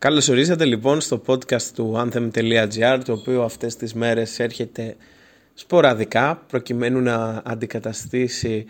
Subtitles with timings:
[0.00, 4.96] Καλώς ορίσατε λοιπόν στο podcast του anthem.gr το οποίο αυτές τις μέρες έρχεται
[5.54, 8.64] σποραδικά προκειμένου να αντικαταστήσει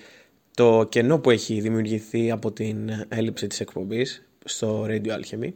[0.55, 5.53] το κενό που έχει δημιουργηθεί από την έλλειψη της εκπομπής στο Radio Alchemy.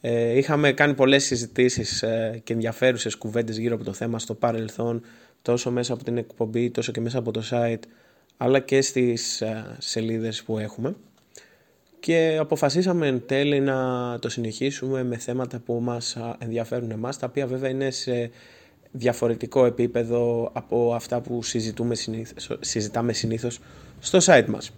[0.00, 5.02] Ε, είχαμε κάνει πολλές συζητήσεις ε, και ενδιαφέρουσες κουβέντες γύρω από το θέμα στο παρελθόν
[5.42, 7.82] τόσο μέσα από την εκπομπή τόσο και μέσα από το site
[8.36, 10.96] αλλά και στις ε, σελίδες που έχουμε
[12.00, 17.46] και αποφασίσαμε εν τέλει να το συνεχίσουμε με θέματα που μας ενδιαφέρουν εμάς, τα οποία
[17.46, 18.30] βέβαια είναι σε
[18.90, 23.58] διαφορετικό επίπεδο από αυτά που συζητούμε συνήθως, συζητάμε συνήθως
[24.00, 24.70] στο site μας.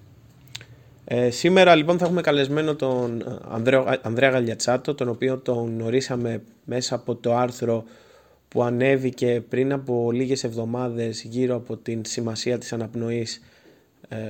[1.04, 6.94] Ε, σήμερα λοιπόν θα έχουμε καλεσμένο τον Ανδρέα, Ανδρέα Γαλιατσάτο, τον οποίο τον γνωρίσαμε μέσα
[6.94, 7.84] από το άρθρο
[8.48, 13.40] που ανέβηκε πριν από λίγες εβδομάδες γύρω από την σημασία της αναπνοής ε,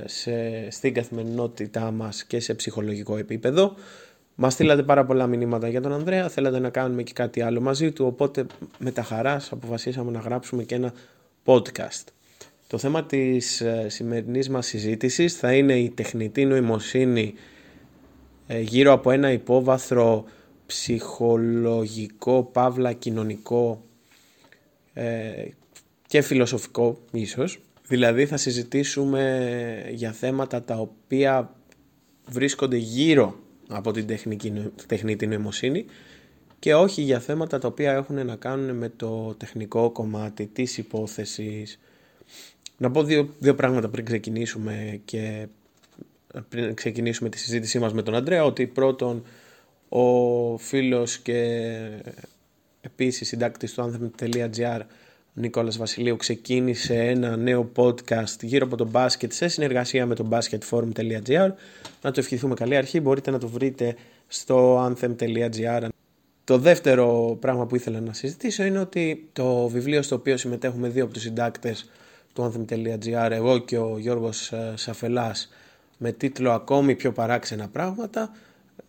[0.05, 0.31] σε,
[0.71, 3.75] στην καθημερινότητά μας και σε ψυχολογικό επίπεδο.
[4.35, 7.91] Μας στείλατε πάρα πολλά μηνύματα για τον Ανδρέα, θέλατε να κάνουμε και κάτι άλλο μαζί
[7.91, 8.45] του, οπότε
[8.77, 10.93] με τα χαράς αποφασίσαμε να γράψουμε και ένα
[11.45, 12.03] podcast.
[12.67, 17.33] Το θέμα της ε, σημερινής μας συζήτησης θα είναι η τεχνητή νοημοσύνη
[18.47, 20.25] ε, γύρω από ένα υπόβαθρο
[20.65, 23.83] ψυχολογικό, παύλα κοινωνικό
[26.07, 27.59] και φιλοσοφικό ίσως.
[27.93, 31.55] Δηλαδή θα συζητήσουμε για θέματα τα οποία
[32.29, 35.85] βρίσκονται γύρω από την τεχνική, τεχνητή νοημοσύνη
[36.59, 41.79] και όχι για θέματα τα οποία έχουν να κάνουν με το τεχνικό κομμάτι της υπόθεσης.
[42.77, 45.47] Να πω δύο, δύο πράγματα πριν ξεκινήσουμε και
[46.49, 49.23] πριν ξεκινήσουμε τη συζήτησή μας με τον Αντρέα ότι πρώτον
[49.89, 51.69] ο φίλος και
[52.81, 54.85] επίσης συντάκτης του anthem.gr ο
[55.33, 61.51] Νικόλας Βασιλείου ξεκίνησε ένα νέο podcast γύρω από το μπάσκετ σε συνεργασία με το basketforum.gr
[62.01, 62.99] να το ευχηθούμε καλή αρχή.
[62.99, 63.95] Μπορείτε να το βρείτε
[64.27, 65.87] στο anthem.gr
[66.43, 71.03] το δεύτερο πράγμα που ήθελα να συζητήσω είναι ότι το βιβλίο στο οποίο συμμετέχουμε δύο
[71.03, 71.89] από τους συντάκτες
[72.33, 75.49] του anthem.gr εγώ και ο Γιώργος ε, Σαφελάς
[75.97, 78.31] με τίτλο «Ακόμη πιο παράξενα πράγματα»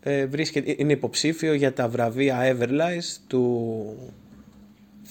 [0.01, 3.97] ε, βρίσκεται, είναι υποψήφιο για τα βραβεία Everlies του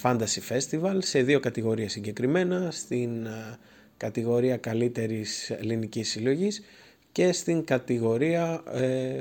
[0.02, 3.58] Fantasy Festival σε δύο κατηγορίες συγκεκριμένα, στην ε,
[3.96, 6.62] κατηγορία καλύτερης ελληνικής συλλογής
[7.12, 9.18] και στην κατηγορία ε,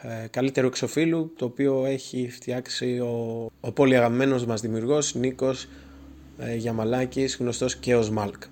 [0.00, 5.68] ε, καλύτερου εξοφίλου το οποίο έχει φτιάξει ο, ο πολύ αγαπημένος μας δημιουργός Νίκος
[6.38, 8.42] ε, Γιαμαλάκης γνωστός και ως Μάλκ.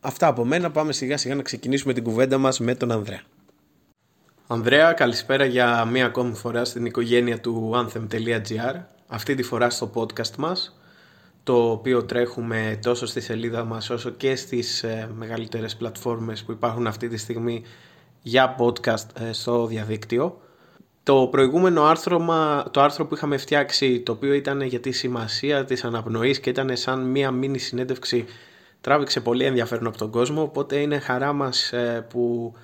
[0.00, 3.22] Αυτά από μένα πάμε σιγά σιγά να ξεκινήσουμε την κουβέντα μας με τον Ανδρέα.
[4.46, 10.36] Ανδρέα καλησπέρα για μία ακόμη φορά στην οικογένεια του anthem.gr αυτή τη φορά στο podcast
[10.38, 10.78] μας
[11.44, 16.86] το οποίο τρέχουμε τόσο στη σελίδα μας όσο και στις ε, μεγαλύτερες πλατφόρμες που υπάρχουν
[16.86, 17.62] αυτή τη στιγμή
[18.22, 20.38] για podcast ε, στο διαδίκτυο.
[21.02, 22.18] Το προηγούμενο άρθρο,
[22.70, 26.76] το άρθρο που είχαμε φτιάξει, το οποίο ήταν για τη σημασία της αναπνοής και ήταν
[26.76, 28.24] σαν μία μίνι συνέντευξη,
[28.80, 32.54] τράβηξε πολύ ενδιαφέρον από τον κόσμο, οπότε είναι χαρά μας ε, που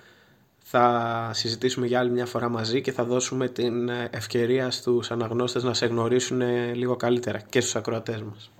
[0.72, 5.74] θα συζητήσουμε για άλλη μια φορά μαζί και θα δώσουμε την ευκαιρία στους αναγνώστες να
[5.74, 6.42] σε γνωρίσουν
[6.74, 8.50] λίγο καλύτερα και στους ακροατές μας.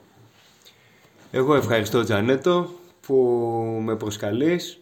[1.30, 2.70] Εγώ ευχαριστώ Τζανέτο
[3.06, 3.16] που
[3.84, 4.80] με προσκαλείς.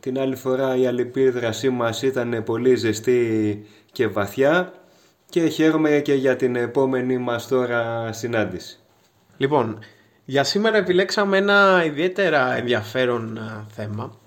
[0.00, 4.72] Την άλλη φορά η αλληλεπίδρασή μας ήταν πολύ ζεστή και βαθιά
[5.28, 8.78] και χαίρομαι και για την επόμενη μας τώρα συνάντηση.
[9.36, 9.78] Λοιπόν,
[10.24, 13.38] για σήμερα επιλέξαμε ένα ιδιαίτερα ενδιαφέρον
[13.68, 14.18] θέμα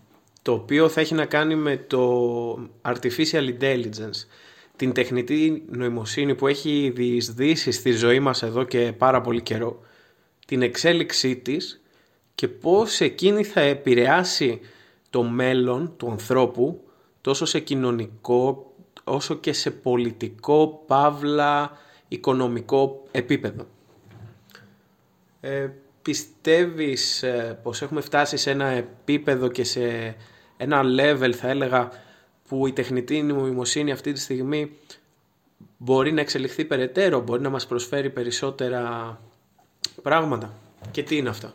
[0.49, 4.25] το οποίο θα έχει να κάνει με το Artificial Intelligence,
[4.75, 9.79] την τεχνητή νοημοσύνη που έχει διεισδύσει στη ζωή μας εδώ και πάρα πολύ καιρό,
[10.47, 11.81] την εξέλιξή της
[12.35, 14.59] και πώς εκείνη θα επηρεάσει
[15.09, 16.83] το μέλλον του ανθρώπου
[17.21, 18.73] τόσο σε κοινωνικό
[19.03, 21.71] όσο και σε πολιτικό, παύλα,
[22.07, 23.67] οικονομικό επίπεδο.
[25.41, 25.69] Ε,
[26.01, 30.15] πιστεύεις ε, πως έχουμε φτάσει σε ένα επίπεδο και σε
[30.61, 31.91] ένα level θα έλεγα
[32.47, 34.71] που η τεχνητή νοημοσύνη αυτή τη στιγμή
[35.77, 39.17] μπορεί να εξελιχθεί περαιτέρω, μπορεί να μας προσφέρει περισσότερα
[40.01, 40.53] πράγματα.
[40.91, 41.53] Και τι είναι αυτά;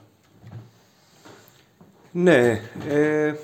[2.12, 3.34] Ναι, ε,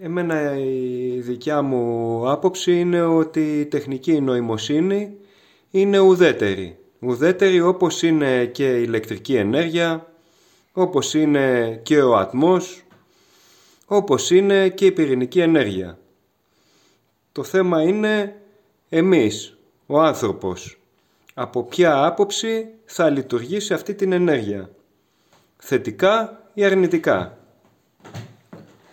[0.00, 5.16] εμένα η δικιά μου άποψη είναι ότι η τεχνική νοημοσύνη
[5.70, 6.78] είναι ουδέτερη.
[7.00, 10.06] Ουδέτερη όπως είναι και η ηλεκτρική ενέργεια,
[10.72, 12.82] όπως είναι και ο ατμός,
[13.90, 15.98] όπως είναι και η πυρηνική ενέργεια.
[17.32, 18.40] Το θέμα είναι
[18.88, 20.80] εμείς, ο άνθρωπος,
[21.34, 24.70] από ποια άποψη θα λειτουργήσει αυτή την ενέργεια.
[25.56, 27.38] Θετικά ή αρνητικά.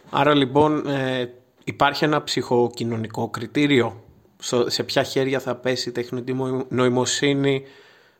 [0.09, 1.33] Άρα λοιπόν ε,
[1.63, 4.03] υπάρχει ένα ψυχοκοινωνικό κριτήριο
[4.67, 6.35] σε ποια χέρια θα πέσει η τεχνητή
[6.69, 7.63] νοημοσύνη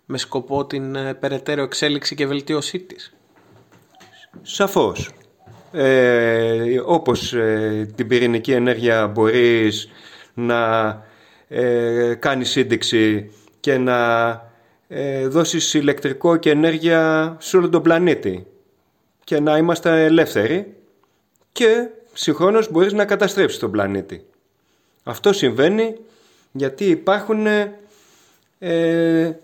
[0.05, 3.13] με σκοπό την ε, περαιτέρω εξέλιξη και βελτίωσή της;
[4.41, 5.09] Σαφώς.
[5.77, 9.89] Ε, όπως ε, την πυρηνική ενέργεια μπορείς
[10.33, 10.89] να
[11.47, 14.29] ε, κάνεις σύνδεξη και να
[14.87, 18.47] ε, δώσεις ηλεκτρικό και ενέργεια σε όλο τον πλανήτη
[19.23, 20.73] και να είμαστε ελεύθεροι
[21.51, 24.25] και συγχρόνως μπορείς να καταστρέψεις τον πλανήτη.
[25.03, 25.95] Αυτό συμβαίνει
[26.51, 27.45] γιατί υπάρχουν
[28.59, 29.39] ε,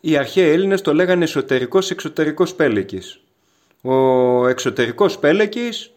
[0.00, 3.20] οι αρχαίοι Έλληνες το λέγανε εσωτερικός εξωτερικός πέλεκης.
[3.82, 5.92] Ο εξωτερικός πέλεκης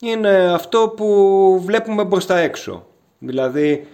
[0.00, 2.86] είναι αυτό που βλέπουμε μπροστά έξω.
[3.18, 3.86] Δηλαδή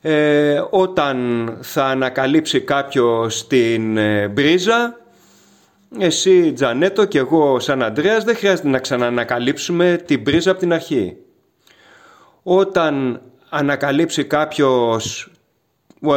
[0.00, 5.00] ε, όταν θα ανακαλύψει κάποιος την ε, μπρίζα
[5.98, 11.16] εσύ Τζανέτο και εγώ σαν Αντρέας δεν χρειάζεται να ξαναανακαλύψουμε την μπρίζα από την αρχή.
[12.42, 15.30] Όταν ανακαλύψει κάποιος
[16.00, 16.12] ο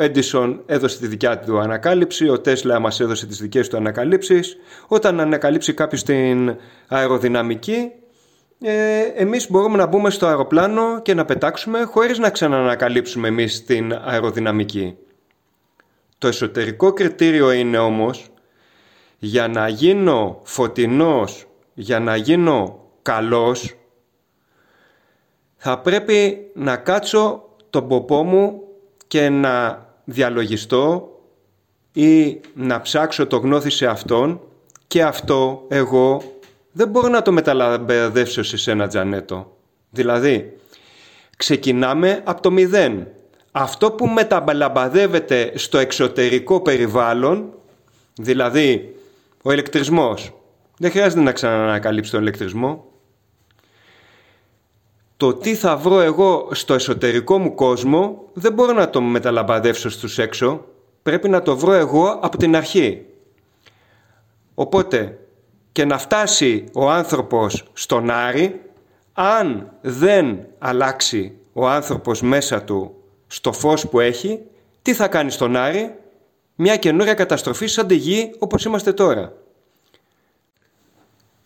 [0.00, 4.56] Έντισον έδωσε τη δικιά του ανακάλυψη, ο Τέσλα μας έδωσε τις δικές του ανακαλύψεις.
[4.86, 6.56] Όταν ανακαλύψει κάποιος την
[6.88, 7.90] αεροδυναμική,
[8.60, 13.92] ε, εμείς μπορούμε να μπούμε στο αεροπλάνο και να πετάξουμε χωρίς να ξαναανακαλύψουμε εμείς την
[14.04, 14.96] αεροδυναμική.
[16.18, 18.28] Το εσωτερικό κριτήριο είναι όμως
[19.18, 23.74] για να γίνω φωτεινός, για να γίνω καλός,
[25.56, 28.62] θα πρέπει να κάτσω τον ποπό μου
[29.06, 31.08] και να διαλογιστώ
[31.92, 34.40] ή να ψάξω το γνώθι σε αυτόν
[34.86, 36.22] και αυτό εγώ
[36.72, 39.56] δεν μπορώ να το μεταλαμπεδεύσω σε σένα Τζανέτο.
[39.90, 40.56] Δηλαδή,
[41.36, 43.06] ξεκινάμε από το μηδέν.
[43.52, 47.52] Αυτό που μεταλαμπαδεύεται στο εξωτερικό περιβάλλον,
[48.14, 48.94] δηλαδή
[49.42, 50.32] ο ηλεκτρισμός,
[50.78, 52.84] δεν χρειάζεται να ξανανακαλύψει τον ηλεκτρισμό.
[55.18, 60.18] Το τι θα βρω εγώ στο εσωτερικό μου κόσμο δεν μπορώ να το μεταλαμπαδεύσω στους
[60.18, 60.64] έξω.
[61.02, 63.06] Πρέπει να το βρω εγώ από την αρχή.
[64.54, 65.18] Οπότε
[65.72, 68.60] και να φτάσει ο άνθρωπος στον Άρη,
[69.12, 72.94] αν δεν αλλάξει ο άνθρωπος μέσα του
[73.26, 74.40] στο φως που έχει,
[74.82, 75.94] τι θα κάνει στον Άρη,
[76.54, 79.32] μια καινούρια καταστροφή σαν τη γη όπως είμαστε τώρα.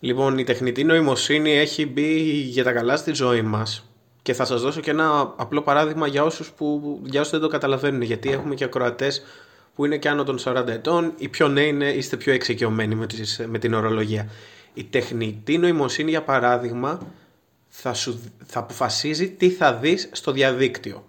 [0.03, 3.89] Λοιπόν, η τεχνητή νοημοσύνη έχει μπει για τα καλά στη ζωή μας
[4.21, 7.47] και θα σας δώσω και ένα απλό παράδειγμα για όσους, που, για όσους δεν το
[7.47, 9.23] καταλαβαίνουν γιατί έχουμε και ακροατές
[9.75, 13.05] που είναι και άνω των 40 ετών, οι πιο νέοι είναι, είστε πιο εξοικειωμένοι με,
[13.47, 14.29] με την ορολογία.
[14.73, 16.99] Η τεχνητή νοημοσύνη, για παράδειγμα,
[17.67, 21.05] θα, σου, θα αποφασίζει τι θα δεις στο διαδίκτυο.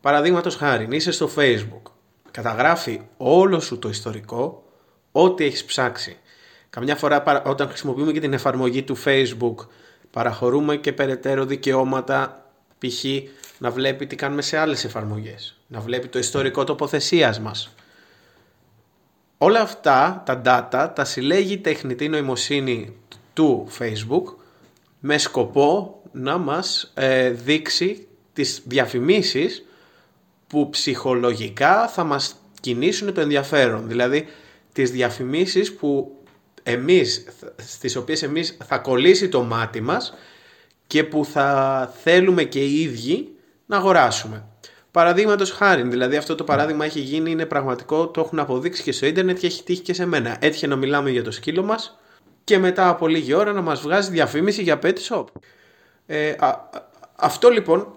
[0.00, 1.90] Παραδείγματος χάρη, είσαι στο facebook,
[2.30, 4.64] καταγράφει όλο σου το ιστορικό,
[5.12, 6.16] ό,τι έχεις ψάξει.
[6.72, 9.66] Καμιά φορά όταν χρησιμοποιούμε και την εφαρμογή του facebook,
[10.10, 12.46] παραχωρούμε και περαιτέρω δικαιώματα,
[12.78, 13.04] π.χ.
[13.58, 17.74] να βλέπει τι κάνουμε σε άλλες εφαρμογές, να βλέπει το ιστορικό τοποθεσίας μας,
[19.44, 22.96] Όλα αυτά τα data τα συλλέγει η τεχνητή νοημοσύνη
[23.32, 24.34] του Facebook
[25.00, 29.64] με σκοπό να μας ε, δείξει τις διαφημίσεις
[30.46, 33.88] που ψυχολογικά θα μας κινήσουν το ενδιαφέρον.
[33.88, 34.26] Δηλαδή
[34.72, 36.16] τις διαφημίσεις που
[36.62, 37.24] εμείς,
[37.56, 40.14] στις οποίες εμείς θα κολλήσει το μάτι μας
[40.86, 43.28] και που θα θέλουμε και οι ίδιοι
[43.66, 44.44] να αγοράσουμε.
[44.90, 49.06] Παραδείγματος χάρη, δηλαδή αυτό το παράδειγμα έχει γίνει, είναι πραγματικό, το έχουν αποδείξει και στο
[49.06, 50.36] ίντερνετ και έχει τύχει και σε μένα.
[50.40, 51.98] Έτυχε να μιλάμε για το σκύλο μας
[52.44, 55.24] και μετά από λίγη ώρα να μας βγάζει διαφήμιση για pet shop.
[56.06, 56.34] Ε,
[57.16, 57.96] αυτό λοιπόν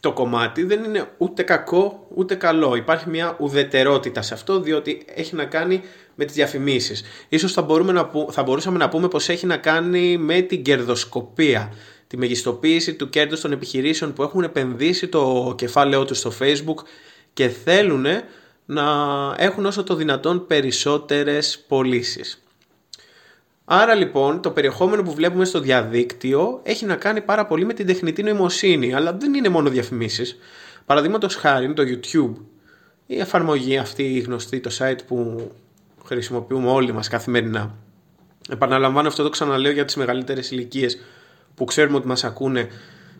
[0.00, 2.74] το κομμάτι δεν είναι ούτε κακό ούτε καλό.
[2.74, 5.82] Υπάρχει μια ουδετερότητα σε αυτό διότι έχει να κάνει
[6.14, 7.02] με τις διαφημίσεις.
[7.28, 11.72] Ίσως θα, μπορούμε να θα μπορούσαμε να πούμε πως έχει να κάνει με την κερδοσκοπία
[12.06, 16.84] τη μεγιστοποίηση του κέρδους των επιχειρήσεων που έχουν επενδύσει το κεφάλαιό τους στο facebook
[17.32, 18.06] και θέλουν
[18.64, 18.84] να
[19.36, 22.44] έχουν όσο το δυνατόν περισσότερες πωλήσεις.
[23.64, 27.86] Άρα λοιπόν το περιεχόμενο που βλέπουμε στο διαδίκτυο έχει να κάνει πάρα πολύ με την
[27.86, 30.38] τεχνητή νοημοσύνη, αλλά δεν είναι μόνο διαφημίσεις.
[30.86, 32.42] Παραδείγματος χάρη το YouTube,
[33.06, 35.50] η εφαρμογή αυτή η γνωστή, το site που
[36.04, 37.74] χρησιμοποιούμε όλοι μας καθημερινά.
[38.50, 40.98] Επαναλαμβάνω αυτό το ξαναλέω για τις μεγαλύτερες ηλικίες
[41.54, 42.68] που ξέρουμε ότι μας ακούνε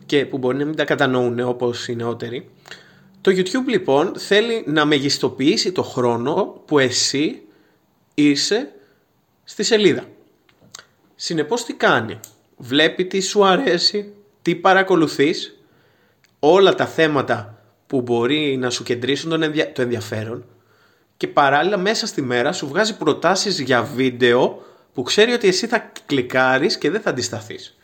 [0.06, 2.50] και που μπορεί να μην τα κατανοούν όπως οι νεότεροι.
[3.20, 7.42] Το YouTube λοιπόν θέλει να μεγιστοποιήσει το χρόνο που εσύ
[8.14, 8.72] είσαι
[9.44, 10.04] στη σελίδα.
[11.14, 12.20] Συνεπώς τι κάνει;
[12.56, 14.12] Βλέπει τι σου αρέσει,
[14.42, 15.58] τι παρακολουθείς,
[16.38, 19.30] όλα τα θέματα που μπορεί να σου κεντρήσουν
[19.72, 20.44] το ενδιαφέρον
[21.24, 24.62] και παράλληλα μέσα στη μέρα σου βγάζει προτάσεις για βίντεο
[24.94, 27.76] που ξέρει ότι εσύ θα κλικάρεις και δεν θα αντισταθείς.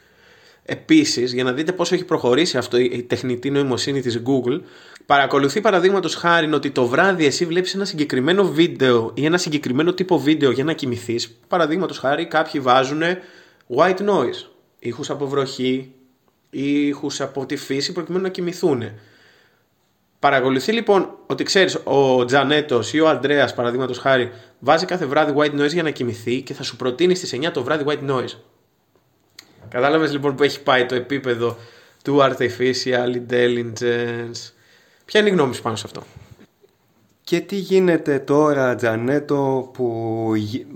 [0.64, 4.60] Επίσης, για να δείτε πόσο έχει προχωρήσει αυτό η τεχνητή νοημοσύνη της Google,
[5.06, 10.18] παρακολουθεί παραδείγματος χάρη ότι το βράδυ εσύ βλέπεις ένα συγκεκριμένο βίντεο ή ένα συγκεκριμένο τύπο
[10.18, 11.38] βίντεο για να κοιμηθείς.
[11.48, 13.02] Παραδείγματος χάρη, κάποιοι βάζουν
[13.76, 14.46] white noise,
[14.78, 15.92] ήχους από βροχή
[16.50, 18.82] ή ήχους από τη φύση προκειμένου να κοιμηθούν.
[20.20, 25.60] Παρακολουθεί λοιπόν ότι ξέρεις, ο Τζανέτος ή ο Αντρέα, παραδείγματος χάρη, βάζει κάθε βράδυ white
[25.60, 28.36] noise για να κοιμηθεί και θα σου προτείνει στις 9 το βράδυ white noise.
[29.68, 31.56] Κατάλαβες λοιπόν που έχει πάει το επίπεδο
[32.04, 34.52] του artificial intelligence.
[35.04, 36.02] Ποια είναι η γνώμη σου πάνω σε αυτό;
[37.24, 40.32] Και τι γίνεται τώρα, Τζανέτο, που,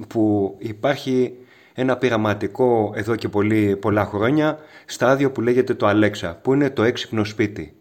[0.08, 1.34] που υπάρχει
[1.74, 6.82] ένα πειραματικό εδώ και πολύ, πολλά χρόνια στάδιο που λέγεται το Alexa, που είναι το
[6.82, 7.74] έξυπνο σπίτι.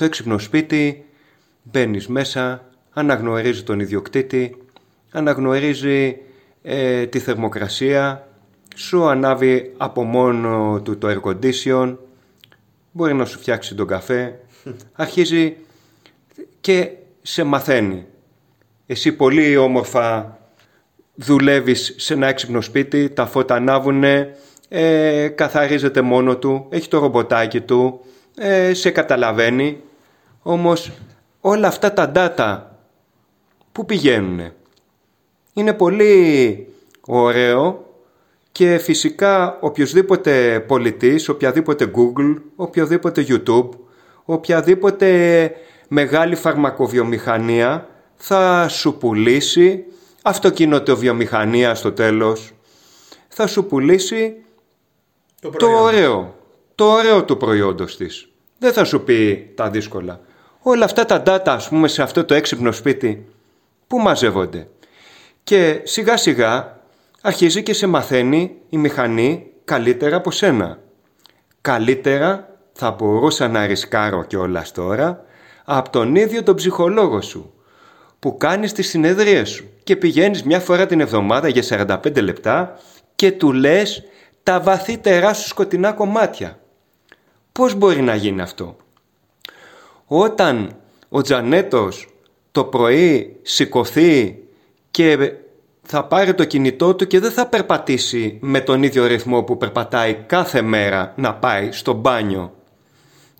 [0.00, 1.04] Το έξυπνο σπίτι
[1.62, 4.56] μπαίνεις μέσα, αναγνωρίζει τον ιδιοκτήτη,
[5.10, 6.16] αναγνωρίζει
[6.62, 8.28] ε, τη θερμοκρασία,
[8.76, 11.96] σου ανάβει από μόνο του το air condition,
[12.90, 14.40] μπορεί να σου φτιάξει τον καφέ,
[14.92, 15.56] αρχίζει
[16.60, 16.90] και
[17.22, 18.06] σε μαθαίνει.
[18.86, 20.38] Εσύ πολύ όμορφα
[21.14, 24.36] δουλεύεις σε ένα έξυπνο σπίτι, τα φώτα ανάβουνε,
[24.68, 28.00] ε, καθαρίζεται μόνο του, έχει το ρομποτάκι του,
[28.36, 29.80] ε, σε καταλαβαίνει.
[30.42, 30.92] Όμως
[31.40, 32.60] όλα αυτά τα data
[33.72, 34.54] που πηγαίνουνε.
[35.52, 36.66] Είναι πολύ
[37.06, 37.84] ωραίο
[38.52, 43.68] και φυσικά οποιοδήποτε πολιτής, οποιαδήποτε Google, οποιοδήποτε YouTube,
[44.24, 45.50] οποιαδήποτε
[45.88, 49.84] μεγάλη φαρμακοβιομηχανία θα σου πουλήσει
[50.22, 52.52] αυτοκινητοβιομηχανία στο τέλος.
[53.28, 54.34] Θα σου πουλήσει
[55.40, 56.34] το, το ωραίο
[56.80, 58.28] το ωραίο του προϊόντος της.
[58.58, 60.20] Δεν θα σου πει τα δύσκολα
[60.62, 63.26] όλα αυτά τα data ας πούμε σε αυτό το έξυπνο σπίτι
[63.86, 64.68] που μαζεύονται;
[65.44, 66.78] Και σιγά σιγά
[67.22, 70.78] αρχίζει και σε μαθαίνει η μηχανή καλύτερα από σένα.
[71.60, 75.24] Καλύτερα θα μπορούσα να ρισκάρω κιόλας τώρα
[75.64, 77.52] από τον ίδιο τον ψυχολόγο σου
[78.18, 81.62] που κάνεις τις συνεδρίες σου και πηγαίνεις μια φορά την εβδομάδα για
[82.02, 82.78] 45 λεπτά
[83.14, 84.02] και του λες
[84.42, 86.58] τα βαθύτερά σου σκοτεινά κομμάτια.
[87.52, 88.76] Πώς μπορεί να γίνει αυτό;
[90.12, 90.76] Όταν
[91.08, 92.08] ο Τζανέτος
[92.52, 94.38] το πρωί σηκωθεί
[94.90, 95.32] και
[95.82, 100.14] θα πάρει το κινητό του και δεν θα περπατήσει με τον ίδιο ρυθμό που περπατάει
[100.14, 102.54] κάθε μέρα να πάει στο μπάνιο.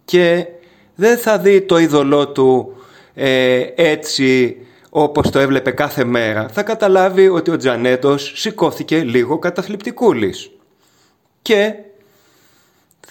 [0.05, 0.47] Και
[0.95, 2.77] δεν θα δει το είδωλό του
[3.15, 4.57] ε, έτσι
[4.91, 6.49] όπως το έβλεπε κάθε μέρα.
[6.49, 10.51] Θα καταλάβει ότι ο Τζανέτος σηκώθηκε λίγο καταθλιπτικούλης.
[11.43, 11.75] Και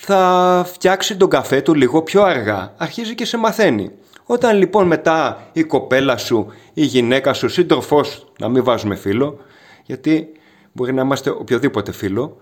[0.01, 2.73] θα φτιάξει τον καφέ του λίγο πιο αργά.
[2.77, 3.91] Αρχίζει και σε μαθαίνει.
[4.25, 9.39] Όταν λοιπόν μετά η κοπέλα σου, η γυναίκα σου, σύντροφός, να μην βάζουμε φίλο,
[9.83, 10.29] γιατί
[10.71, 12.37] μπορεί να είμαστε οποιοδήποτε φίλο,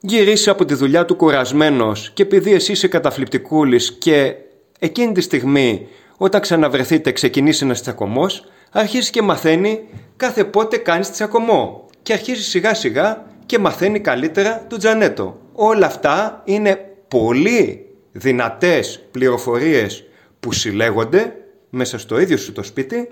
[0.00, 4.34] γυρίσει από τη δουλειά του κουρασμένος και επειδή εσύ είσαι καταφληπτικούλης και
[4.78, 9.80] εκείνη τη στιγμή όταν ξαναβρεθείτε ξεκινήσει ένας τσακωμός, αρχίζει και μαθαίνει
[10.16, 15.38] κάθε πότε κάνεις τσακωμό και αρχίζει σιγά σιγά και μαθαίνει καλύτερα του Τζανέτο.
[15.52, 20.04] Όλα αυτά είναι πολύ δυνατές πληροφορίες
[20.40, 21.36] που συλλέγονται
[21.70, 23.08] μέσα στο ίδιο σου το σπίτι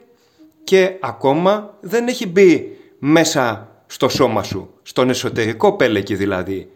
[0.65, 6.71] και ακόμα δεν έχει μπει μέσα στο σώμα σου, στον εσωτερικό πέλεκι δηλαδή.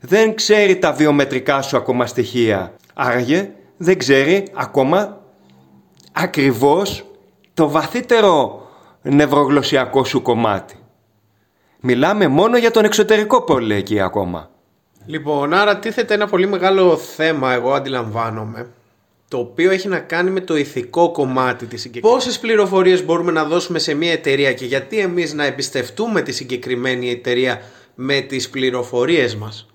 [0.00, 2.74] Δεν ξέρει τα βιομετρικά σου ακόμα στοιχεία.
[2.94, 5.20] Άραγε δεν ξέρει ακόμα
[6.12, 7.04] ακριβώς
[7.54, 8.66] το βαθύτερο
[9.02, 10.74] νευρογλωσσιακό σου κομμάτι.
[11.80, 14.50] Μιλάμε μόνο για τον εξωτερικό πέλεκι ακόμα.
[15.08, 18.70] Λοιπόν, άρα τίθεται ένα πολύ μεγάλο θέμα, εγώ αντιλαμβάνομαι,
[19.28, 22.24] το οποίο έχει να κάνει με το ηθικό κομμάτι της συγκεκριμένης.
[22.24, 27.10] Πόσες πληροφορίες μπορούμε να δώσουμε σε μια εταιρεία και γιατί εμείς να εμπιστευτούμε τη συγκεκριμένη
[27.10, 27.62] εταιρεία
[27.94, 29.66] με τις πληροφορίες μας;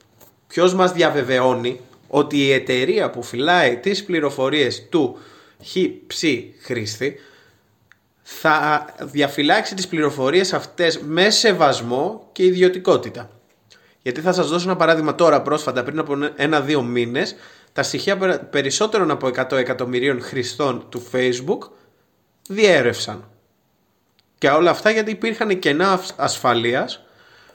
[0.47, 5.17] Ποιος μας διαβεβαιώνει ότι η εταιρεία που φυλάει τις πληροφορίες του
[5.63, 5.75] χ
[6.61, 7.15] χρήστη
[8.21, 13.29] θα διαφυλάξει τις πληροφορίες αυτές με σεβασμό και ιδιωτικότητα;
[14.03, 17.35] Γιατί θα σας δώσω ένα παράδειγμα τώρα πρόσφατα πριν από ένα-δύο μήνες
[17.73, 18.17] τα στοιχεία
[18.49, 21.69] περισσότερων από 100 εκατομμυρίων χρηστών του Facebook
[22.49, 23.27] διέρευσαν.
[24.37, 27.05] Και όλα αυτά γιατί υπήρχαν κενά ασφαλείας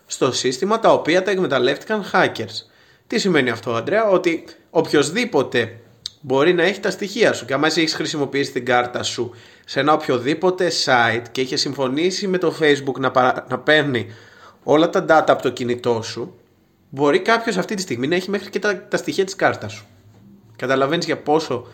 [0.07, 2.67] στο σύστημα τα οποία τα εκμεταλλεύτηκαν hackers.
[3.07, 5.81] Τι σημαίνει αυτό, Αντρέα, ότι οποιοδήποτε
[6.21, 9.81] μπορεί να έχει τα στοιχεία σου και άμα εσύ έχεις χρησιμοποιήσει την κάρτα σου σε
[9.81, 14.15] ένα οποιοδήποτε site και είχε συμφωνήσει με το Facebook να, να παίρνει
[14.71, 16.35] όλα τα data από το κινητό σου,
[16.91, 19.87] μπορεί κάποιος αυτή τη στιγμή να έχει μέχρι και τα, τα στοιχεία της κάρτας σου.
[20.57, 21.67] Καταλαβαίνεις για πόσο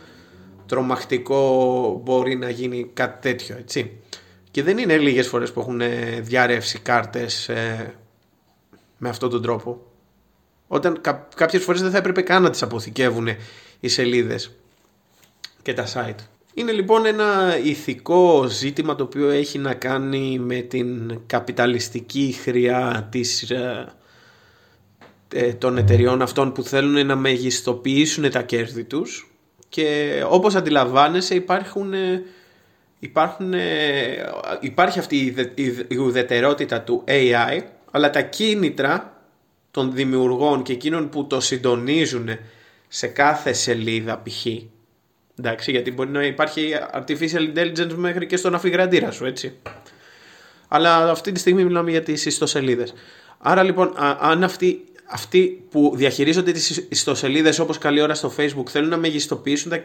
[0.66, 4.00] τρομακτικό μπορεί να γίνει κάτι τέτοιο, έτσι.
[4.50, 5.80] Και δεν είναι λίγες φορές που έχουν
[6.20, 7.94] διαρρεύσει κάρτες ε,
[8.98, 9.86] με αυτόν τον τρόπο.
[10.66, 13.28] Όταν κα, κάποιες φορές δεν θα έπρεπε καν να τις αποθηκεύουν
[13.80, 14.50] οι σελίδες
[15.62, 16.24] και τα site.
[16.56, 23.50] Είναι λοιπόν ένα ηθικό ζήτημα το οποίο έχει να κάνει με την καπιταλιστική χρειά της,
[23.50, 23.92] ε,
[25.32, 29.30] ε, των εταιριών αυτών που θέλουν να μεγιστοποιήσουν τα κέρδη τους
[29.68, 32.22] και όπως αντιλαμβάνεσαι υπάρχουν, ε,
[32.98, 33.54] υπάρχουν,
[34.60, 35.34] υπάρχει αυτή
[35.88, 39.22] η ουδετερότητα του AI αλλά τα κίνητρα
[39.70, 42.28] των δημιουργών και εκείνων που το συντονίζουν
[42.88, 44.46] σε κάθε σελίδα π.χ.
[45.38, 49.56] Εντάξει, γιατί μπορεί να υπάρχει artificial intelligence μέχρι και στον αφιγραντήρα σου, έτσι.
[50.68, 52.94] Αλλά αυτή τη στιγμή μιλάμε για τις ιστοσελίδες.
[53.38, 58.88] Άρα λοιπόν, αν αυτοί, αυτοί που διαχειρίζονται τις ιστοσελίδες όπως καλή ώρα στο facebook θέλουν
[58.88, 59.80] να μεγιστοποιήσουν τα,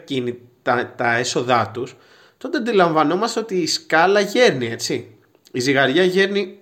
[0.62, 1.96] τα, τα έσοδά τους,
[2.38, 5.14] τότε αντιλαμβανόμαστε ότι η σκάλα γέρνει, έτσι.
[5.52, 6.58] Η ζυγαριά γέρνει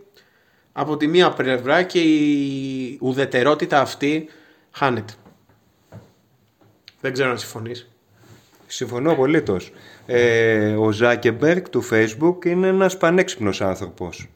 [0.73, 4.29] από τη μία πλευρά και η ουδετερότητα αυτή
[4.71, 5.13] χάνεται.
[7.01, 7.89] Δεν ξέρω αν συμφωνείς.
[8.71, 9.73] Συμφωνώ απολύτως.
[10.07, 14.29] Ε, ο Ζάκεμπερκ του Facebook είναι ένας πανέξυπνος άνθρωπος.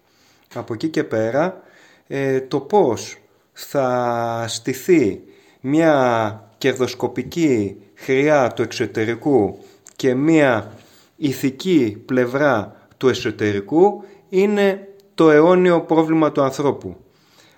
[0.55, 1.62] Από εκεί και πέρα
[2.07, 3.17] ε, το πώς
[3.53, 5.21] θα στηθεί
[5.61, 9.59] μια κερδοσκοπική χρειά του εξωτερικού
[9.97, 10.73] και μια
[11.17, 16.97] ηθική πλευρά του εσωτερικού είναι το αιώνιο πρόβλημα του ανθρώπου.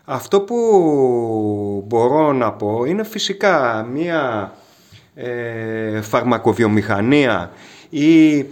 [0.05, 4.53] Αυτό που μπορώ να πω είναι φυσικά μια
[5.15, 7.51] ε, φαρμακοβιομηχανία
[7.89, 8.47] ή ε,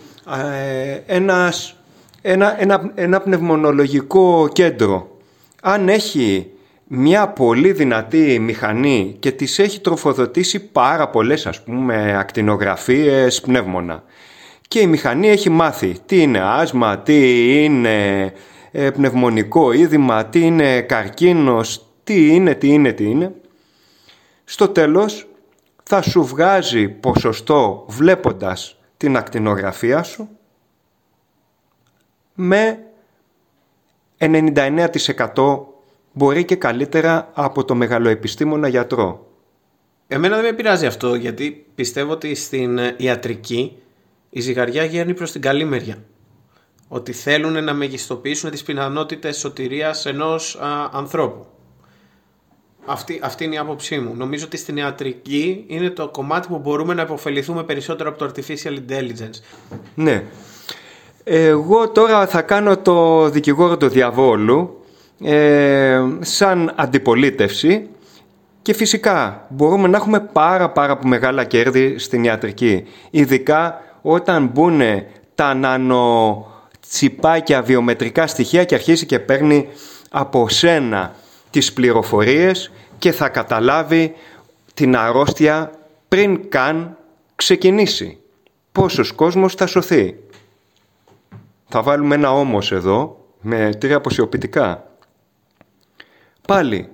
[1.06, 1.76] ένας,
[2.22, 5.16] ένα, ένα, ένα πνευμονολογικό κέντρο
[5.62, 6.50] αν έχει
[6.86, 14.02] μια πολύ δυνατή μηχανή και της έχει τροφοδοτήσει πάρα πολλές ας πούμε ακτινογραφίες πνεύμονα
[14.72, 17.18] και η μηχανή έχει μάθει τι είναι άσμα, τι
[17.64, 18.32] είναι
[18.70, 23.34] ε, πνευμονικό είδημα, τι είναι καρκίνος, τι είναι, τι είναι, τι είναι.
[24.44, 25.26] Στο τέλος
[25.94, 30.28] θα σου βγάζει ποσοστό βλέποντας την ακτινογραφία σου
[32.34, 32.78] με
[34.18, 35.60] 99%
[36.12, 39.26] μπορεί και καλύτερα από το μεγαλοεπιστήμονα γιατρό.
[40.06, 43.76] Εμένα δεν με πειράζει αυτό γιατί πιστεύω ότι στην ιατρική
[44.30, 46.04] η ζυγαριά γέρνει προς την καλή μεριά.
[46.88, 50.58] Ότι θέλουν να μεγιστοποιήσουν τις πιθανότητες σωτηρίας ενός
[50.92, 51.46] ανθρώπου.
[52.86, 54.12] Αυτή, αυτή είναι η άποψή μου.
[54.16, 58.72] Νομίζω ότι στην ιατρική είναι το κομμάτι που μπορούμε να υποφεληθούμε περισσότερο από το artificial
[58.72, 59.40] intelligence.
[59.94, 60.24] Ναι.
[61.24, 64.82] Εγώ τώρα θα κάνω το δικηγόρο του διαβόλου
[65.24, 67.88] ε, σαν αντιπολίτευση
[68.62, 72.84] και φυσικά μπορούμε να έχουμε πάρα πάρα μεγάλα κέρδη στην ιατρική.
[73.10, 74.80] Ειδικά όταν μπουν
[75.34, 79.68] τα νανοτσιπάκια βιομετρικά στοιχεία και αρχίσει και παίρνει
[80.10, 81.14] από σένα
[81.52, 84.14] τις πληροφορίες και θα καταλάβει
[84.74, 85.70] την αρρώστια
[86.08, 86.96] πριν καν
[87.34, 88.18] ξεκινήσει.
[88.72, 90.18] Πόσος κόσμος θα σωθεί.
[91.68, 94.90] Θα βάλουμε ένα όμως εδώ με τρία αποσιοποιητικά.
[96.46, 96.88] Πάλι,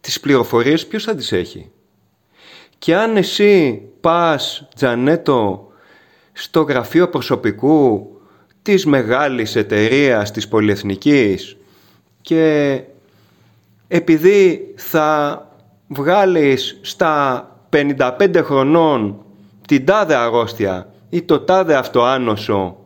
[0.00, 1.70] τις πληροφορίες ποιος θα τις έχει.
[2.78, 5.68] Και αν εσύ πας, Τζανέτο,
[6.32, 8.10] στο γραφείο προσωπικού
[8.62, 11.56] της μεγάλης εταιρείας της πολυεθνικής
[12.20, 12.80] και
[13.94, 15.38] επειδή θα
[15.88, 19.24] βγάλεις στα 55 χρονών
[19.66, 22.76] την τάδε αρρώστια ή το τάδε αυτοάνωσο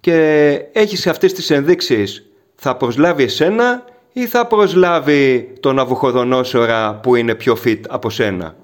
[0.00, 0.16] και
[0.72, 7.56] έχεις αυτές τις ενδείξεις θα προσλάβει εσένα ή θα προσλάβει τον Αβουχοδονόσορα που είναι πιο
[7.64, 8.56] fit από σένα.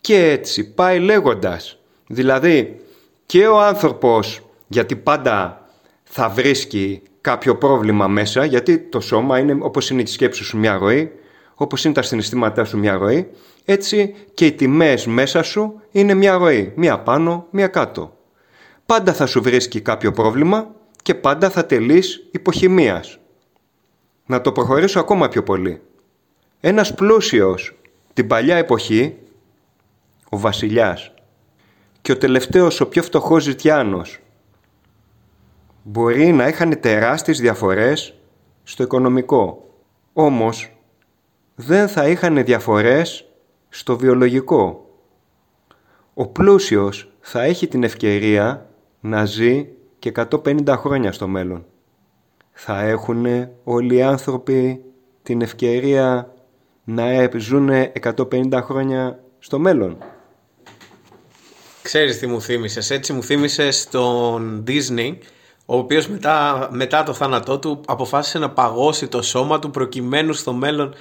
[0.00, 1.78] Και έτσι πάει λέγοντας.
[2.06, 2.80] Δηλαδή
[3.26, 5.66] και ο άνθρωπος γιατί πάντα
[6.02, 10.76] θα βρίσκει κάποιο πρόβλημα μέσα, γιατί το σώμα είναι όπως είναι η σκέψη σου μια
[10.76, 11.12] ροή,
[11.54, 13.30] όπως είναι τα συναισθήματά σου μια ροή,
[13.64, 18.16] έτσι και οι τιμές μέσα σου είναι μια ροή, μια πάνω, μια κάτω.
[18.86, 23.18] Πάντα θα σου βρίσκει κάποιο πρόβλημα και πάντα θα τελείς υποχημίας.
[24.26, 25.80] Να το προχωρήσω ακόμα πιο πολύ.
[26.60, 27.74] Ένας πλούσιος
[28.14, 29.16] την παλιά εποχή,
[30.28, 31.14] ο βασιλιάς,
[32.00, 34.18] και ο τελευταίος ο πιο φτωχός ζητιάνος,
[35.82, 38.14] μπορεί να είχαν τεράστιες διαφορές
[38.62, 39.70] στο οικονομικό.
[40.12, 40.76] Όμως
[41.54, 43.24] δεν θα είχαν διαφορές
[43.68, 44.86] στο βιολογικό.
[46.14, 48.66] Ο πλούσιος θα έχει την ευκαιρία
[49.00, 49.68] να ζει
[49.98, 51.66] και 150 χρόνια στο μέλλον.
[52.52, 53.26] Θα έχουν
[53.64, 54.84] όλοι οι άνθρωποι
[55.22, 56.34] την ευκαιρία
[56.84, 57.70] να ζουν
[58.02, 59.96] 150 χρόνια στο μέλλον.
[61.82, 65.16] Ξέρεις τι μου θύμισες, έτσι μου θύμισες τον Disney
[65.66, 70.52] ο οποίος μετά, μετά το θάνατό του αποφάσισε να παγώσει το σώμα του προκειμένου στο
[70.52, 70.94] μέλλον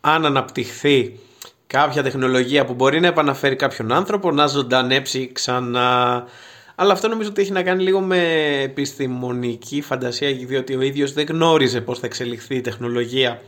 [0.00, 1.18] αν αναπτυχθεί
[1.66, 6.24] κάποια τεχνολογία που μπορεί να επαναφέρει κάποιον άνθρωπο, να ζωντανέψει ξανά.
[6.74, 8.18] Αλλά αυτό νομίζω ότι έχει να κάνει λίγο με
[8.62, 13.40] επιστημονική φαντασία, διότι ο ίδιος δεν γνώριζε πώς θα εξελιχθεί η τεχνολογία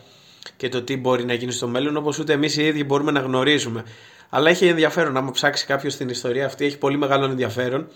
[0.56, 3.20] και το τι μπορεί να γίνει στο μέλλον, όπως ούτε εμείς οι ίδιοι μπορούμε να
[3.20, 3.84] γνωρίζουμε.
[4.28, 7.86] Αλλά έχει ενδιαφέρον, άμα ψάξει κάποιος την ιστορία αυτή, έχει πολύ μεγάλο ενδιαφέρον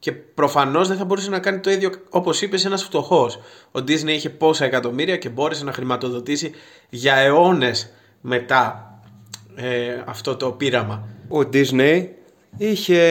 [0.00, 3.38] και προφανώς δεν θα μπορούσε να κάνει το ίδιο όπως είπες ένας φτωχός.
[3.72, 6.52] Ο Disney είχε πόσα εκατομμύρια και μπόρεσε να χρηματοδοτήσει
[6.88, 8.90] για αιώνες μετά
[9.54, 11.08] ε, αυτό το πείραμα.
[11.28, 12.06] Ο Disney
[12.56, 13.02] είχε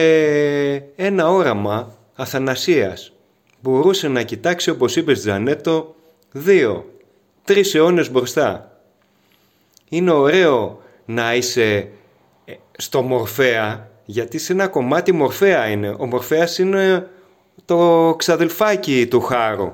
[0.96, 3.12] ένα όραμα αθανασίας.
[3.60, 5.94] Μπορούσε να κοιτάξει όπως είπες Τζανέτο
[6.32, 6.90] δύο,
[7.44, 8.80] τρεις αιώνες μπροστά.
[9.88, 11.88] Είναι ωραίο να είσαι
[12.44, 15.96] ε, στο Μορφέα γιατί σε ένα κομμάτι Μορφέα είναι.
[15.98, 17.08] Ο Μορφέας είναι
[17.64, 19.72] το ξαδελφάκι του Χάρου,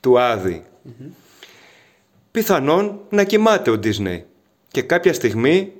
[0.00, 0.64] του Άδη.
[2.30, 4.22] Πιθανόν να κοιμάται ο Disney
[4.68, 5.72] και κάποια στιγμή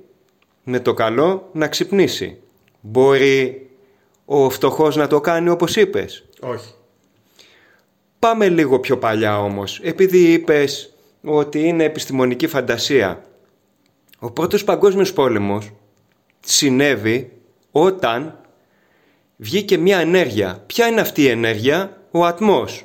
[0.64, 2.38] με το καλό να ξυπνήσει.
[2.80, 3.70] Μπορεί
[4.24, 6.74] ο φτωχός να το κάνει όπως είπες; Όχι.
[8.18, 9.80] Πάμε λίγο πιο παλιά όμως.
[9.82, 13.24] Επειδή είπες ότι είναι επιστημονική φαντασία.
[14.18, 15.70] Ο πρώτος παγκόσμιος πόλεμος
[16.40, 17.35] συνέβη
[17.78, 18.38] όταν
[19.36, 20.62] βγήκε μια ενέργεια.
[20.66, 22.84] Ποια είναι αυτή η ενέργεια; Ο ατμός.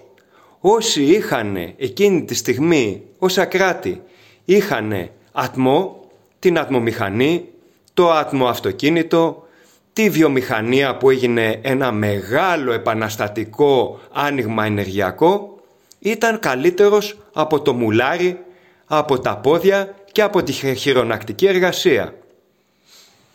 [0.60, 4.01] Όσοι είχαν εκείνη τη στιγμή, όσα κράτη,
[4.45, 7.47] είχαν ατμό, την ατμομηχανή,
[7.93, 9.47] το άτμο αυτοκίνητο,
[9.93, 15.60] τη βιομηχανία που έγινε ένα μεγάλο επαναστατικό άνοιγμα ενεργειακό,
[15.99, 18.39] ήταν καλύτερος από το μουλάρι,
[18.86, 22.15] από τα πόδια και από τη χειρονακτική εργασία.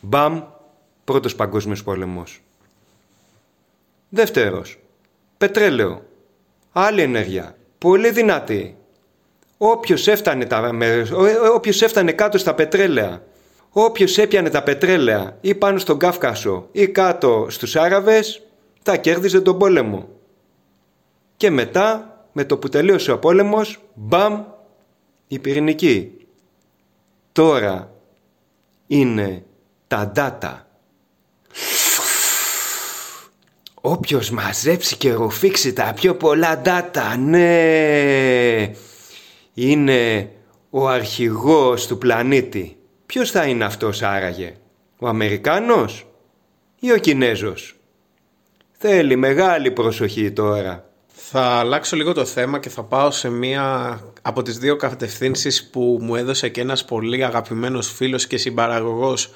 [0.00, 0.42] Μπαμ,
[1.06, 2.40] πρώτος παγκόσμιος πόλεμος.
[4.08, 4.78] Δεύτερος,
[5.38, 6.02] πετρέλαιο,
[6.72, 8.76] άλλη ενέργεια, πολύ δυνατή.
[9.58, 10.70] Όποιος έφτανε, τα,
[11.54, 13.22] όποιος έφτανε κάτω στα πετρέλαια
[13.78, 18.42] Όποιος έπιανε τα πετρέλαια ή πάνω στον Κάφκασο ή κάτω στους Άραβες
[18.82, 20.08] θα κέρδιζε τον πόλεμο.
[21.36, 24.44] Και μετά με το που τελείωσε ο πόλεμος μπαμ
[25.28, 26.26] η πυρηνική.
[27.32, 27.92] Τώρα
[28.86, 29.44] είναι
[29.86, 30.65] τα ντάτα.
[33.88, 38.70] Όποιος μαζέψει και ρουφήξει τα πιο πολλά ντάτα, ναι,
[39.55, 40.31] είναι
[40.70, 42.77] ο αρχηγός του πλανήτη.
[43.07, 44.55] Ποιος θα είναι αυτός άραγε,
[44.99, 46.07] ο Αμερικάνος
[46.81, 47.77] ή ο Κινέζος;
[48.79, 50.90] Θέλει μεγάλη προσοχή τώρα.
[51.07, 55.99] Θα αλλάξω λίγο το θέμα και θα πάω σε μία από τις δύο κατευθύνσεις που
[56.01, 59.31] μου έδωσε και ένας πολύ αγαπημένος φίλος και συμπαραγωγός